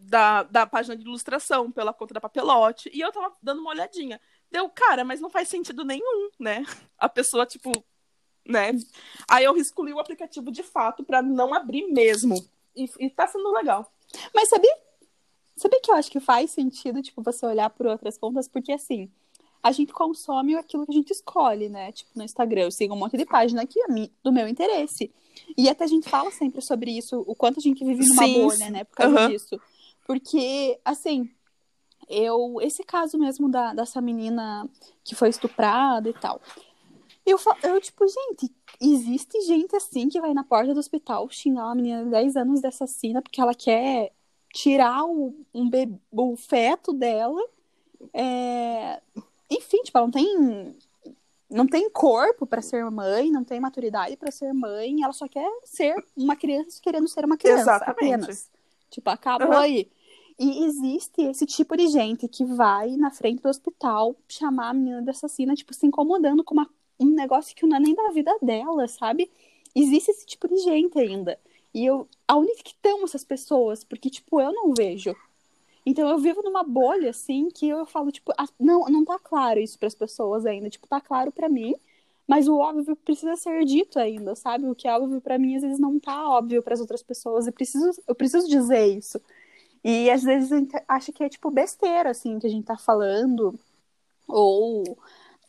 da, 0.00 0.42
da 0.42 0.66
página 0.66 0.96
de 0.96 1.04
ilustração, 1.04 1.70
pela 1.70 1.94
conta 1.94 2.14
da 2.14 2.20
papelote, 2.20 2.90
e 2.92 3.00
eu 3.00 3.12
tava 3.12 3.32
dando 3.42 3.60
uma 3.60 3.70
olhadinha. 3.70 4.20
Deu, 4.50 4.68
cara, 4.68 5.04
mas 5.04 5.20
não 5.20 5.30
faz 5.30 5.48
sentido 5.48 5.84
nenhum, 5.84 6.30
né? 6.38 6.64
A 6.98 7.08
pessoa, 7.08 7.46
tipo, 7.46 7.72
né? 8.46 8.72
Aí 9.28 9.44
eu 9.44 9.56
excluí 9.56 9.92
o 9.92 9.98
aplicativo 9.98 10.50
de 10.50 10.62
fato 10.62 11.02
para 11.02 11.22
não 11.22 11.54
abrir 11.54 11.86
mesmo. 11.88 12.44
E, 12.76 12.88
e 12.98 13.10
tá 13.10 13.26
sendo 13.26 13.50
legal. 13.52 13.90
Mas 14.34 14.48
sabia? 14.48 14.76
Sabia 15.56 15.80
que 15.80 15.90
eu 15.90 15.94
acho 15.94 16.10
que 16.10 16.20
faz 16.20 16.50
sentido, 16.50 17.00
tipo, 17.00 17.22
você 17.22 17.46
olhar 17.46 17.70
por 17.70 17.86
outras 17.86 18.18
contas, 18.18 18.48
porque 18.48 18.72
assim, 18.72 19.08
a 19.62 19.72
gente 19.72 19.92
consome 19.92 20.54
aquilo 20.56 20.84
que 20.84 20.92
a 20.92 20.94
gente 20.94 21.10
escolhe, 21.10 21.68
né? 21.68 21.92
Tipo, 21.92 22.10
no 22.16 22.24
Instagram, 22.24 22.62
eu 22.62 22.70
sigo 22.70 22.94
um 22.94 22.98
monte 22.98 23.16
de 23.16 23.24
página 23.24 23.62
aqui 23.62 23.80
do 24.22 24.32
meu 24.32 24.46
interesse. 24.46 25.10
E 25.56 25.68
até 25.68 25.84
a 25.84 25.86
gente 25.86 26.08
fala 26.08 26.30
sempre 26.30 26.60
sobre 26.60 26.90
isso, 26.90 27.24
o 27.26 27.34
quanto 27.34 27.60
a 27.60 27.62
gente 27.62 27.84
vive 27.84 28.06
numa 28.06 28.24
Sim. 28.24 28.42
bolha, 28.42 28.70
né? 28.70 28.84
Por 28.84 28.96
causa 28.96 29.20
uhum. 29.22 29.28
disso. 29.28 29.60
Porque, 30.06 30.78
assim, 30.84 31.30
eu. 32.08 32.58
Esse 32.60 32.84
caso 32.84 33.16
mesmo 33.18 33.48
da, 33.48 33.72
dessa 33.72 34.00
menina 34.00 34.68
que 35.02 35.14
foi 35.14 35.28
estuprada 35.28 36.08
e 36.08 36.12
tal. 36.12 36.40
Eu, 37.26 37.38
eu, 37.62 37.80
tipo, 37.80 38.06
gente, 38.06 38.54
existe 38.80 39.40
gente 39.42 39.74
assim 39.74 40.08
que 40.08 40.20
vai 40.20 40.34
na 40.34 40.44
porta 40.44 40.74
do 40.74 40.80
hospital 40.80 41.28
xingar 41.30 41.66
uma 41.66 41.74
menina 41.74 42.04
de 42.04 42.10
10 42.10 42.36
anos 42.36 42.60
de 42.60 42.66
assassina 42.66 43.22
porque 43.22 43.40
ela 43.40 43.54
quer 43.54 44.12
tirar 44.52 45.04
o, 45.04 45.34
um 45.52 45.68
bebê, 45.68 45.98
o 46.12 46.36
feto 46.36 46.92
dela. 46.92 47.40
É... 48.12 49.00
Enfim, 49.50 49.82
tipo, 49.82 49.96
ela 49.96 50.06
não 50.06 50.12
tem. 50.12 50.76
Não 51.50 51.66
tem 51.66 51.88
corpo 51.88 52.46
para 52.46 52.60
ser 52.60 52.84
mãe, 52.90 53.30
não 53.30 53.44
tem 53.44 53.60
maturidade 53.60 54.16
para 54.16 54.30
ser 54.30 54.52
mãe, 54.52 55.02
ela 55.02 55.12
só 55.12 55.28
quer 55.28 55.48
ser 55.62 55.94
uma 56.16 56.34
criança 56.34 56.80
querendo 56.82 57.06
ser 57.06 57.24
uma 57.24 57.36
criança 57.36 57.60
Exatamente. 57.60 58.14
apenas. 58.14 58.50
Tipo, 58.90 59.10
acabou 59.10 59.48
uhum. 59.48 59.58
aí. 59.58 59.88
E 60.38 60.64
existe 60.64 61.22
esse 61.22 61.46
tipo 61.46 61.76
de 61.76 61.86
gente 61.86 62.26
que 62.26 62.44
vai 62.44 62.96
na 62.96 63.10
frente 63.10 63.40
do 63.40 63.48
hospital 63.48 64.16
chamar 64.26 64.70
a 64.70 64.74
menina 64.74 65.02
de 65.02 65.10
assassina, 65.10 65.54
tipo, 65.54 65.72
se 65.72 65.86
incomodando 65.86 66.42
com 66.42 66.54
uma 66.54 66.68
um 66.98 67.06
negócio 67.06 67.54
que 67.54 67.66
não 67.66 67.76
é 67.76 67.80
nem 67.80 67.94
da 67.94 68.10
vida 68.10 68.36
dela, 68.42 68.86
sabe? 68.88 69.30
Existe 69.74 70.10
esse 70.10 70.26
tipo 70.26 70.48
de 70.48 70.58
gente 70.58 70.98
ainda. 70.98 71.38
E 71.74 71.84
eu, 71.84 72.08
aonde 72.28 72.54
que 72.62 72.70
estão 72.70 73.04
essas 73.04 73.24
pessoas? 73.24 73.82
Porque, 73.84 74.08
tipo, 74.08 74.40
eu 74.40 74.52
não 74.52 74.72
vejo. 74.74 75.14
Então 75.86 76.08
eu 76.08 76.18
vivo 76.18 76.42
numa 76.42 76.62
bolha, 76.62 77.10
assim, 77.10 77.48
que 77.50 77.68
eu 77.68 77.84
falo, 77.84 78.10
tipo, 78.10 78.32
ah, 78.38 78.46
não, 78.58 78.86
não 78.86 79.04
tá 79.04 79.18
claro 79.18 79.60
isso 79.60 79.78
para 79.78 79.88
as 79.88 79.94
pessoas 79.94 80.46
ainda. 80.46 80.70
Tipo, 80.70 80.86
tá 80.86 81.00
claro 81.00 81.30
para 81.32 81.48
mim, 81.48 81.74
mas 82.26 82.48
o 82.48 82.56
óbvio 82.58 82.96
precisa 82.96 83.36
ser 83.36 83.64
dito 83.64 83.98
ainda, 83.98 84.34
sabe? 84.34 84.66
O 84.68 84.74
que 84.74 84.88
é 84.88 84.96
óbvio 84.96 85.20
para 85.20 85.38
mim, 85.38 85.56
às 85.56 85.62
vezes 85.62 85.78
não 85.78 85.98
tá 86.00 86.28
óbvio 86.30 86.62
para 86.62 86.74
as 86.74 86.80
outras 86.80 87.02
pessoas. 87.02 87.46
Eu 87.46 87.52
preciso, 87.52 87.90
eu 88.08 88.14
preciso 88.14 88.48
dizer 88.48 88.86
isso. 88.86 89.20
E 89.84 90.10
às 90.10 90.22
vezes 90.22 90.52
a 90.52 90.58
gente 90.58 90.74
acha 90.88 91.12
que 91.12 91.22
é, 91.24 91.28
tipo, 91.28 91.50
besteira, 91.50 92.10
assim, 92.10 92.38
que 92.38 92.46
a 92.46 92.50
gente 92.50 92.64
tá 92.66 92.78
falando. 92.78 93.58
Ou, 94.28 94.98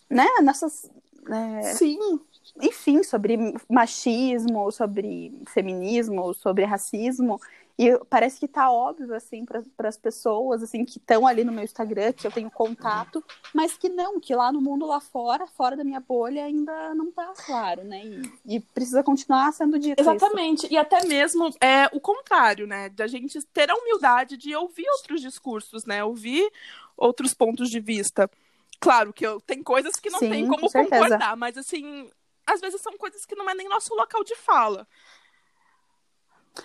né, 0.10 0.28
nessas, 0.44 0.90
é, 1.30 1.74
Sim. 1.74 2.20
Enfim, 2.62 3.04
sobre 3.04 3.38
machismo, 3.70 4.72
sobre 4.72 5.34
feminismo, 5.48 6.34
sobre 6.34 6.64
racismo. 6.64 7.40
E 7.78 7.92
parece 8.10 8.40
que 8.40 8.48
tá 8.48 8.72
óbvio, 8.72 9.14
assim, 9.14 9.44
para 9.44 9.90
as 9.90 9.98
pessoas, 9.98 10.64
assim, 10.64 10.86
que 10.86 10.98
estão 10.98 11.28
ali 11.28 11.44
no 11.44 11.52
meu 11.52 11.64
Instagram, 11.64 12.14
que 12.14 12.26
eu 12.26 12.32
tenho 12.32 12.50
contato, 12.50 13.22
mas 13.54 13.78
que 13.78 13.90
não, 13.90 14.18
que 14.18 14.34
lá 14.34 14.50
no 14.50 14.62
mundo 14.62 14.86
lá 14.86 15.02
fora, 15.02 15.46
fora 15.46 15.76
da 15.76 15.84
minha 15.84 16.00
bolha, 16.00 16.46
ainda 16.46 16.96
não 16.96 17.12
tá 17.12 17.34
claro, 17.46 17.84
né? 17.84 18.02
E, 18.06 18.56
e 18.56 18.60
precisa 18.62 19.04
continuar 19.04 19.52
sendo 19.52 19.78
dito 19.78 20.00
Exatamente. 20.00 20.66
Isso. 20.66 20.74
E 20.74 20.78
até 20.78 21.06
mesmo 21.06 21.50
é 21.60 21.90
o 21.92 22.00
contrário, 22.00 22.66
né? 22.66 22.88
Da 22.88 23.08
gente 23.08 23.42
ter 23.48 23.70
a 23.70 23.76
humildade 23.76 24.38
de 24.38 24.56
ouvir 24.56 24.88
outros 24.92 25.20
discursos, 25.20 25.84
né? 25.84 26.02
Ouvir 26.02 26.50
outros 26.96 27.34
pontos 27.34 27.70
de 27.70 27.82
vista. 27.82 28.32
Claro 28.80 29.14
que 29.14 29.26
eu, 29.26 29.40
tem 29.42 29.64
coisas 29.64 29.96
que 29.96 30.10
não 30.10 30.20
Sim, 30.20 30.30
tem 30.30 30.48
como 30.48 30.70
com 30.72 30.84
concordar, 30.84 31.36
mas 31.36 31.58
assim, 31.58 32.10
às 32.46 32.62
vezes 32.62 32.82
são 32.82 32.98
coisas 32.98 33.26
que 33.26 33.36
não 33.36 33.50
é 33.50 33.56
nem 33.56 33.68
nosso 33.68 33.94
local 33.96 34.24
de 34.24 34.36
fala. 34.36 34.88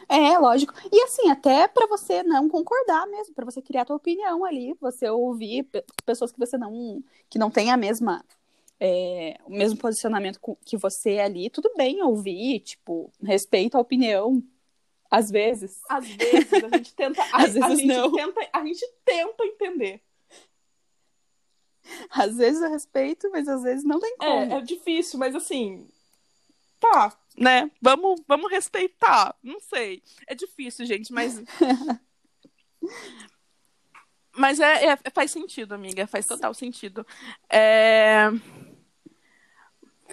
É, 0.09 0.39
lógico. 0.39 0.73
E 0.93 1.03
assim, 1.03 1.29
até 1.31 1.67
pra 1.67 1.87
você 1.87 2.23
não 2.23 2.49
concordar 2.49 3.07
mesmo, 3.09 3.35
pra 3.35 3.45
você 3.45 3.61
criar 3.61 3.85
tua 3.85 3.97
opinião 3.97 4.45
ali, 4.45 4.75
você 4.81 5.09
ouvir 5.11 5.65
pe- 5.65 5.85
pessoas 6.05 6.31
que 6.31 6.39
você 6.39 6.57
não 6.57 7.03
que 7.29 7.39
não 7.39 7.51
tem 7.51 7.71
a 7.71 7.77
mesma 7.77 8.25
é, 8.79 9.37
o 9.45 9.51
mesmo 9.51 9.79
posicionamento 9.79 10.41
que 10.65 10.77
você 10.77 11.19
ali, 11.19 11.51
tudo 11.51 11.71
bem 11.77 12.03
ouvir, 12.03 12.61
tipo, 12.61 13.13
respeito 13.23 13.77
a 13.77 13.81
opinião, 13.81 14.43
às 15.11 15.31
vezes. 15.31 15.81
Às 15.89 16.07
vezes 16.07 16.53
a 16.65 16.69
gente 16.69 16.95
tenta. 16.95 17.23
A, 17.31 17.43
a 17.43 17.75
gente 17.75 17.87
não. 17.87 18.13
Tenta, 18.13 18.49
a 18.53 18.65
gente 18.65 18.87
tenta 19.05 19.45
entender. 19.45 20.01
Às 22.11 22.37
vezes 22.37 22.63
eu 22.63 22.71
respeito, 22.71 23.31
mas 23.31 23.49
às 23.49 23.63
vezes 23.63 23.85
não 23.85 23.99
tem 24.01 24.17
como. 24.17 24.53
É, 24.53 24.59
é 24.59 24.61
difícil, 24.61 25.19
mas 25.19 25.35
assim. 25.35 25.89
Tá, 26.79 27.13
né? 27.37 27.71
Vamos, 27.81 28.23
vamos 28.27 28.51
respeitar. 28.51 29.35
Não 29.43 29.61
sei. 29.61 30.03
É 30.27 30.35
difícil, 30.35 30.87
gente, 30.87 31.13
mas. 31.13 31.43
mas 34.37 34.61
é, 34.61 34.87
é- 34.87 35.11
faz 35.13 35.31
sentido, 35.31 35.75
amiga. 35.75 36.07
Faz 36.07 36.27
total 36.27 36.55
sentido. 36.55 37.07
É... 37.49 38.31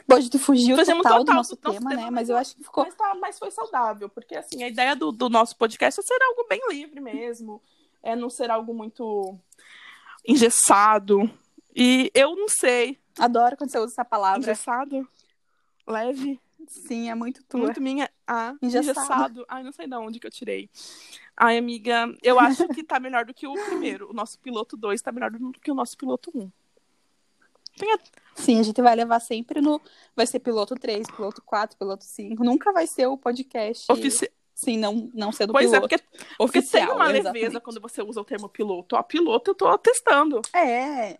Hoje 0.09 0.29
tu 0.29 0.39
fugiu 0.39 0.75
Fazemos 0.77 1.03
total, 1.03 1.19
do 1.19 1.25
total 1.25 1.35
nosso 1.35 1.55
do 1.55 1.61
nosso 1.63 1.79
tema, 1.79 1.89
tema, 1.89 2.01
né? 2.01 2.09
mas 2.09 2.13
Mas 2.13 2.29
eu 2.29 2.37
acho 2.37 2.55
que 2.55 2.63
ficou. 2.63 2.85
Mas, 2.85 2.95
tá, 2.95 3.15
mas 3.15 3.39
foi 3.39 3.51
saudável, 3.51 4.07
porque 4.09 4.35
assim, 4.35 4.63
a 4.63 4.67
ideia 4.67 4.95
do, 4.95 5.11
do 5.11 5.29
nosso 5.29 5.55
podcast 5.57 5.99
é 5.99 6.03
ser 6.03 6.21
algo 6.21 6.45
bem 6.47 6.61
livre 6.69 6.99
mesmo. 6.99 7.61
É 8.03 8.15
não 8.15 8.29
ser 8.29 8.49
algo 8.49 8.73
muito 8.73 9.37
engessado. 10.25 11.29
E 11.77 12.11
eu 12.15 12.35
não 12.35 12.47
sei. 12.49 12.97
Adoro 13.19 13.55
quando 13.55 13.69
você 13.69 13.77
usa 13.77 13.93
essa 13.93 14.05
palavra. 14.05 14.39
Engessado? 14.39 15.07
Leve? 15.87 16.39
Sim, 16.67 17.09
é 17.09 17.15
muito 17.15 17.43
tua. 17.43 17.61
Muito 17.61 17.79
minha. 17.79 18.09
Ah, 18.25 18.55
Engessado. 18.61 18.99
engessado. 18.99 19.45
Ai, 19.47 19.63
não 19.63 19.71
sei 19.71 19.87
de 19.87 19.95
onde 19.95 20.19
que 20.19 20.25
eu 20.27 20.31
tirei. 20.31 20.69
Ai, 21.35 21.57
amiga, 21.57 22.11
eu 22.23 22.39
acho 22.39 22.67
que 22.69 22.83
tá 22.83 22.99
melhor 22.99 23.23
do 23.25 23.33
que 23.33 23.45
o 23.47 23.53
primeiro. 23.53 24.09
O 24.09 24.13
nosso 24.13 24.39
piloto 24.39 24.75
2 24.75 25.01
tá 25.01 25.11
melhor 25.11 25.29
do 25.31 25.51
que 25.53 25.71
o 25.71 25.75
nosso 25.75 25.95
piloto 25.95 26.31
1. 26.35 26.41
Um. 26.41 26.51
Sim, 28.35 28.59
a 28.59 28.63
gente 28.63 28.81
vai 28.81 28.95
levar 28.95 29.19
sempre 29.19 29.61
no. 29.61 29.79
Vai 30.15 30.25
ser 30.25 30.39
piloto 30.39 30.73
3, 30.75 31.05
piloto 31.11 31.41
4, 31.45 31.77
piloto 31.77 32.03
5. 32.03 32.43
Nunca 32.43 32.73
vai 32.73 32.87
ser 32.87 33.05
o 33.05 33.17
podcast. 33.17 33.85
ofici... 33.91 34.29
Sim, 34.55 34.77
não, 34.79 35.11
não 35.13 35.31
ser 35.31 35.45
do 35.45 35.53
Pois 35.53 35.71
é, 35.71 35.79
piloto. 35.79 35.87
porque, 35.87 36.03
porque 36.39 36.61
tem 36.63 36.81
oficial. 36.81 36.95
uma 36.95 37.05
leveza 37.05 37.29
exatamente. 37.37 37.61
quando 37.61 37.79
você 37.79 38.01
usa 38.01 38.19
o 38.19 38.25
termo 38.25 38.49
piloto. 38.49 38.95
Ó, 38.95 39.03
piloto 39.03 39.51
eu 39.51 39.55
tô 39.55 39.77
testando. 39.77 40.41
É. 40.51 41.19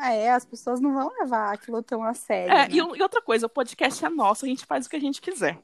É, 0.00 0.30
as 0.32 0.44
pessoas 0.44 0.80
não 0.80 0.92
vão 0.92 1.12
levar 1.20 1.52
aquilo 1.52 1.82
tão 1.82 2.02
a 2.02 2.14
sério. 2.14 2.52
É, 2.52 2.68
né? 2.68 2.68
e, 2.70 2.76
e 2.76 3.02
outra 3.02 3.22
coisa, 3.22 3.46
o 3.46 3.50
podcast 3.50 4.04
é 4.04 4.08
nosso, 4.08 4.44
a 4.44 4.48
gente 4.48 4.64
faz 4.66 4.86
o 4.86 4.90
que 4.90 4.96
a 4.96 5.00
gente 5.00 5.20
quiser. 5.20 5.58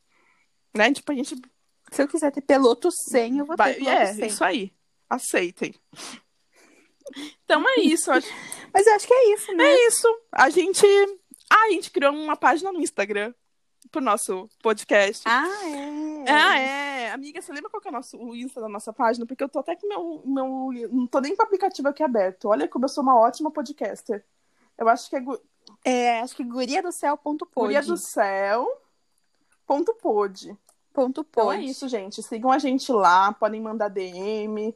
Né? 0.75 0.93
Tipo, 0.93 1.13
a 1.13 1.15
gente 1.15 1.35
Se 1.91 2.03
eu 2.03 2.09
quiser 2.09 2.31
ter 2.31 2.41
piloto 2.43 2.91
100, 2.91 3.39
eu 3.39 3.45
vou 3.47 3.57
vai. 3.57 3.75
ter 3.75 3.79
piloto 3.81 3.97
É, 3.97 4.15
100. 4.15 4.27
isso 4.27 4.45
aí. 4.45 4.73
Aceitem. 5.09 5.75
Então 7.45 7.69
é 7.69 7.81
isso, 7.81 8.13
acho 8.13 8.29
Mas 8.73 8.87
eu 8.87 8.95
acho 8.95 9.07
que 9.07 9.13
é 9.13 9.35
isso, 9.35 9.53
né? 9.55 9.65
É 9.65 9.87
isso. 9.89 10.21
A 10.31 10.49
gente. 10.49 10.87
Ah, 11.51 11.65
a 11.67 11.71
gente 11.71 11.91
criou 11.91 12.13
uma 12.13 12.37
página 12.37 12.71
no 12.71 12.81
Instagram 12.81 13.35
pro 13.91 14.01
nosso 14.01 14.49
podcast. 14.63 15.25
Ah, 15.27 15.49
é. 15.67 16.31
Ah, 16.31 16.59
é. 16.61 16.90
Amiga, 17.13 17.41
você 17.41 17.53
lembra 17.53 17.71
qual 17.71 17.81
que 17.81 17.89
é 17.89 17.91
o, 17.91 17.95
nosso, 17.95 18.17
o 18.19 18.35
Insta 18.35 18.61
da 18.61 18.69
nossa 18.69 18.93
página? 18.93 19.27
Porque 19.27 19.43
eu 19.43 19.49
tô 19.49 19.59
até 19.59 19.77
com 19.77 19.89
meu, 19.89 20.23
meu. 20.25 20.89
Não 20.93 21.07
tô 21.07 21.21
nem 21.21 21.35
com 21.35 21.43
o 21.43 21.47
aplicativo 21.47 21.89
aqui 21.89 22.03
aberto. 22.03 22.49
Olha 22.49 22.69
como 22.69 22.85
eu 22.85 22.89
sou 22.89 23.03
uma 23.03 23.19
ótima 23.19 23.51
podcaster. 23.51 24.25
Eu 24.77 24.89
acho 24.89 25.11
que 25.11 25.17
é 25.17 25.23
É, 25.85 26.21
acho 26.21 26.35
que 26.35 26.45
guria 26.45 26.83
do 26.83 26.91
céu.pod. 26.91 27.45
Guria 27.55 27.83
do 27.83 27.97
Céu. 27.97 28.67
Ponto 29.67 29.95
pod. 29.95 30.57
Ponto 30.93 31.21
Então 31.29 31.45
pod. 31.45 31.59
é 31.59 31.63
isso, 31.63 31.89
gente. 31.89 32.23
Sigam 32.23 32.51
a 32.51 32.59
gente 32.59 32.91
lá, 32.91 33.33
podem 33.33 33.61
mandar 33.61 33.89
DM. 33.89 34.75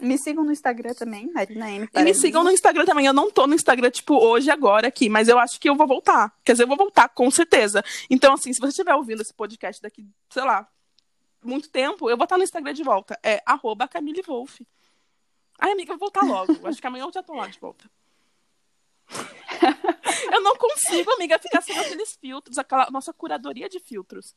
Me 0.00 0.18
sigam 0.18 0.44
no 0.44 0.52
Instagram 0.52 0.94
também, 0.94 1.30
Marina 1.32 1.70
M. 1.70 1.88
E 1.92 2.02
me 2.02 2.14
sigam 2.14 2.42
no 2.42 2.50
Instagram 2.50 2.84
também. 2.84 3.06
Eu 3.06 3.12
não 3.12 3.30
tô 3.30 3.46
no 3.46 3.54
Instagram, 3.54 3.90
tipo, 3.90 4.14
hoje, 4.14 4.50
agora, 4.50 4.88
aqui, 4.88 5.08
mas 5.08 5.28
eu 5.28 5.38
acho 5.38 5.60
que 5.60 5.68
eu 5.68 5.76
vou 5.76 5.86
voltar. 5.86 6.34
Quer 6.44 6.52
dizer, 6.52 6.64
eu 6.64 6.68
vou 6.68 6.76
voltar, 6.76 7.08
com 7.08 7.30
certeza. 7.30 7.84
Então, 8.08 8.34
assim, 8.34 8.52
se 8.52 8.60
você 8.60 8.68
estiver 8.68 8.94
ouvindo 8.94 9.20
esse 9.20 9.34
podcast 9.34 9.80
daqui, 9.82 10.06
sei 10.30 10.42
lá, 10.42 10.66
muito 11.42 11.68
tempo, 11.68 12.08
eu 12.08 12.16
vou 12.16 12.24
estar 12.24 12.38
no 12.38 12.44
Instagram 12.44 12.72
de 12.72 12.82
volta. 12.82 13.18
É 13.22 13.42
arroba 13.44 13.88
Camille 13.88 14.22
Wolf. 14.22 14.60
Ai, 15.58 15.72
amiga, 15.72 15.92
eu 15.92 15.98
vou 15.98 16.10
voltar 16.10 16.24
logo. 16.24 16.52
Acho 16.66 16.80
que 16.80 16.86
amanhã 16.86 17.04
eu 17.04 17.12
já 17.12 17.22
tô 17.22 17.34
lá 17.34 17.46
de 17.46 17.58
volta. 17.58 17.90
eu 20.32 20.40
não 20.40 20.56
consigo, 20.56 21.10
amiga, 21.12 21.38
ficar 21.38 21.60
sem 21.60 21.78
aqueles 21.78 22.16
filtros, 22.16 22.58
aquela 22.58 22.90
nossa 22.90 23.12
curadoria 23.12 23.68
de 23.68 23.78
filtros. 23.80 24.34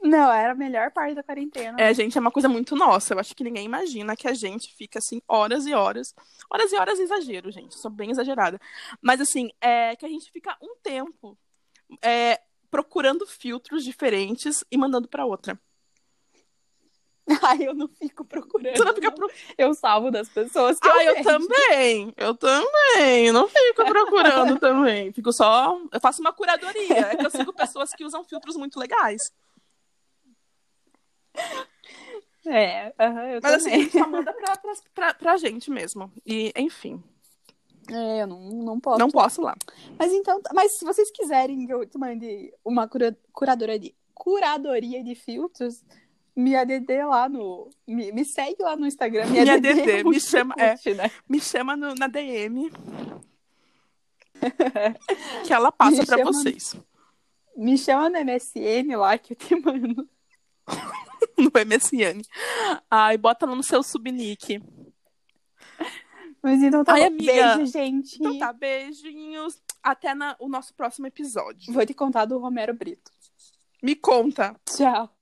Não, 0.00 0.32
era 0.32 0.52
a 0.52 0.54
melhor 0.54 0.90
parte 0.92 1.14
da 1.14 1.22
quarentena. 1.22 1.76
É, 1.80 1.92
gente, 1.92 2.16
é 2.16 2.20
uma 2.20 2.30
coisa 2.30 2.48
muito 2.48 2.76
nossa. 2.76 3.14
Eu 3.14 3.18
acho 3.18 3.34
que 3.34 3.42
ninguém 3.42 3.64
imagina 3.64 4.16
que 4.16 4.28
a 4.28 4.34
gente 4.34 4.72
fica 4.74 4.98
assim 5.00 5.20
horas 5.26 5.66
e 5.66 5.74
horas. 5.74 6.14
Horas 6.48 6.72
e 6.72 6.76
horas 6.76 7.00
é 7.00 7.02
exagero, 7.02 7.50
gente. 7.50 7.76
Sou 7.78 7.90
bem 7.90 8.10
exagerada. 8.10 8.60
Mas 9.02 9.20
assim, 9.20 9.50
é 9.60 9.96
que 9.96 10.06
a 10.06 10.08
gente 10.08 10.30
fica 10.30 10.56
um 10.62 10.76
tempo 10.82 11.36
é, 12.00 12.40
procurando 12.70 13.26
filtros 13.26 13.82
diferentes 13.84 14.64
e 14.70 14.78
mandando 14.78 15.08
pra 15.08 15.26
outra. 15.26 15.58
Ai, 17.42 17.66
eu 17.66 17.74
não 17.74 17.88
fico 17.88 18.24
procurando. 18.24 18.82
Não 18.82 18.94
fica 18.94 19.10
pro... 19.12 19.30
Eu 19.58 19.74
salvo 19.74 20.10
das 20.10 20.28
pessoas 20.28 20.78
que 20.78 20.88
Ah, 20.88 21.04
eu 21.04 21.14
vejo. 21.16 21.28
também. 21.28 22.14
Eu 22.16 22.34
também. 22.34 23.30
Não 23.32 23.46
fico 23.48 23.84
procurando 23.84 24.56
também. 24.60 25.12
Fico 25.12 25.32
só. 25.32 25.78
Eu 25.92 26.00
faço 26.00 26.20
uma 26.22 26.32
curadoria. 26.32 26.98
É 26.98 27.16
que 27.16 27.26
eu 27.26 27.30
sigo 27.30 27.52
pessoas 27.52 27.90
que 27.92 28.04
usam 28.04 28.24
filtros 28.24 28.56
muito 28.56 28.78
legais. 28.78 29.30
É, 32.46 32.94
aham, 32.98 33.24
eu 33.32 33.40
Mas 33.42 33.52
assim, 33.54 33.68
a 33.68 33.72
também. 33.72 33.82
gente 33.84 33.98
só 33.98 34.08
manda 34.08 34.32
pra, 34.32 34.56
pra, 34.56 34.72
pra, 34.94 35.14
pra 35.14 35.36
gente 35.36 35.70
mesmo. 35.70 36.10
E, 36.24 36.50
enfim. 36.56 37.02
É, 37.90 38.22
eu 38.22 38.26
não, 38.26 38.40
não 38.40 38.80
posso. 38.80 38.98
Não 38.98 39.10
posso 39.10 39.42
lá. 39.42 39.54
Mas 39.98 40.12
então, 40.14 40.40
mas 40.54 40.78
se 40.78 40.84
vocês 40.84 41.10
quiserem 41.10 41.66
que 41.66 41.72
eu 41.72 41.84
te 41.84 41.98
mande 41.98 42.50
uma 42.64 42.88
cura, 42.88 43.14
curadora 43.34 43.78
de, 43.78 43.94
curadoria 44.14 45.02
de 45.04 45.14
filtros, 45.14 45.84
me 46.34 46.56
ADD 46.56 47.04
lá 47.04 47.28
no. 47.28 47.68
Me, 47.86 48.12
me 48.12 48.24
segue 48.24 48.62
lá 48.62 48.74
no 48.76 48.86
Instagram. 48.86 49.26
Me, 49.26 49.26
Me 49.44 49.50
ADD, 49.50 49.68
ADD, 49.68 49.90
é 49.90 50.04
me 50.04 50.18
chama- 50.20 50.54
é. 50.56 50.70
cult, 50.76 50.94
né? 50.94 51.10
Me 51.28 51.40
chama 51.40 51.76
no- 51.76 51.94
na 51.96 52.06
DM. 52.06 52.70
que 55.46 55.52
ela 55.52 55.70
passa 55.72 56.06
chama- 56.06 56.24
vocês. 56.24 56.76
Me 57.56 57.76
chama 57.76 58.08
no 58.08 58.18
MSN 58.24 58.96
lá 58.96 59.18
que 59.18 59.32
eu 59.34 59.36
te 59.36 59.54
mando. 59.56 60.08
No 61.42 61.50
MSN. 61.54 62.20
Ai, 62.90 63.16
bota 63.16 63.46
lá 63.46 63.54
no 63.54 63.62
seu 63.62 63.82
subnick. 63.82 64.60
Mas 66.42 66.62
então 66.62 66.84
tá 66.84 66.94
Ai, 66.94 67.04
amiga. 67.04 67.56
Beijo, 67.56 67.66
gente. 67.72 68.16
Então 68.16 68.38
tá, 68.38 68.52
beijinhos. 68.52 69.60
Até 69.82 70.14
na- 70.14 70.36
o 70.38 70.48
nosso 70.48 70.74
próximo 70.74 71.06
episódio. 71.06 71.72
Vou 71.72 71.84
te 71.86 71.94
contar 71.94 72.24
do 72.24 72.38
Romero 72.38 72.74
Brito. 72.74 73.10
Me 73.82 73.94
conta. 73.94 74.54
Tchau. 74.64 75.17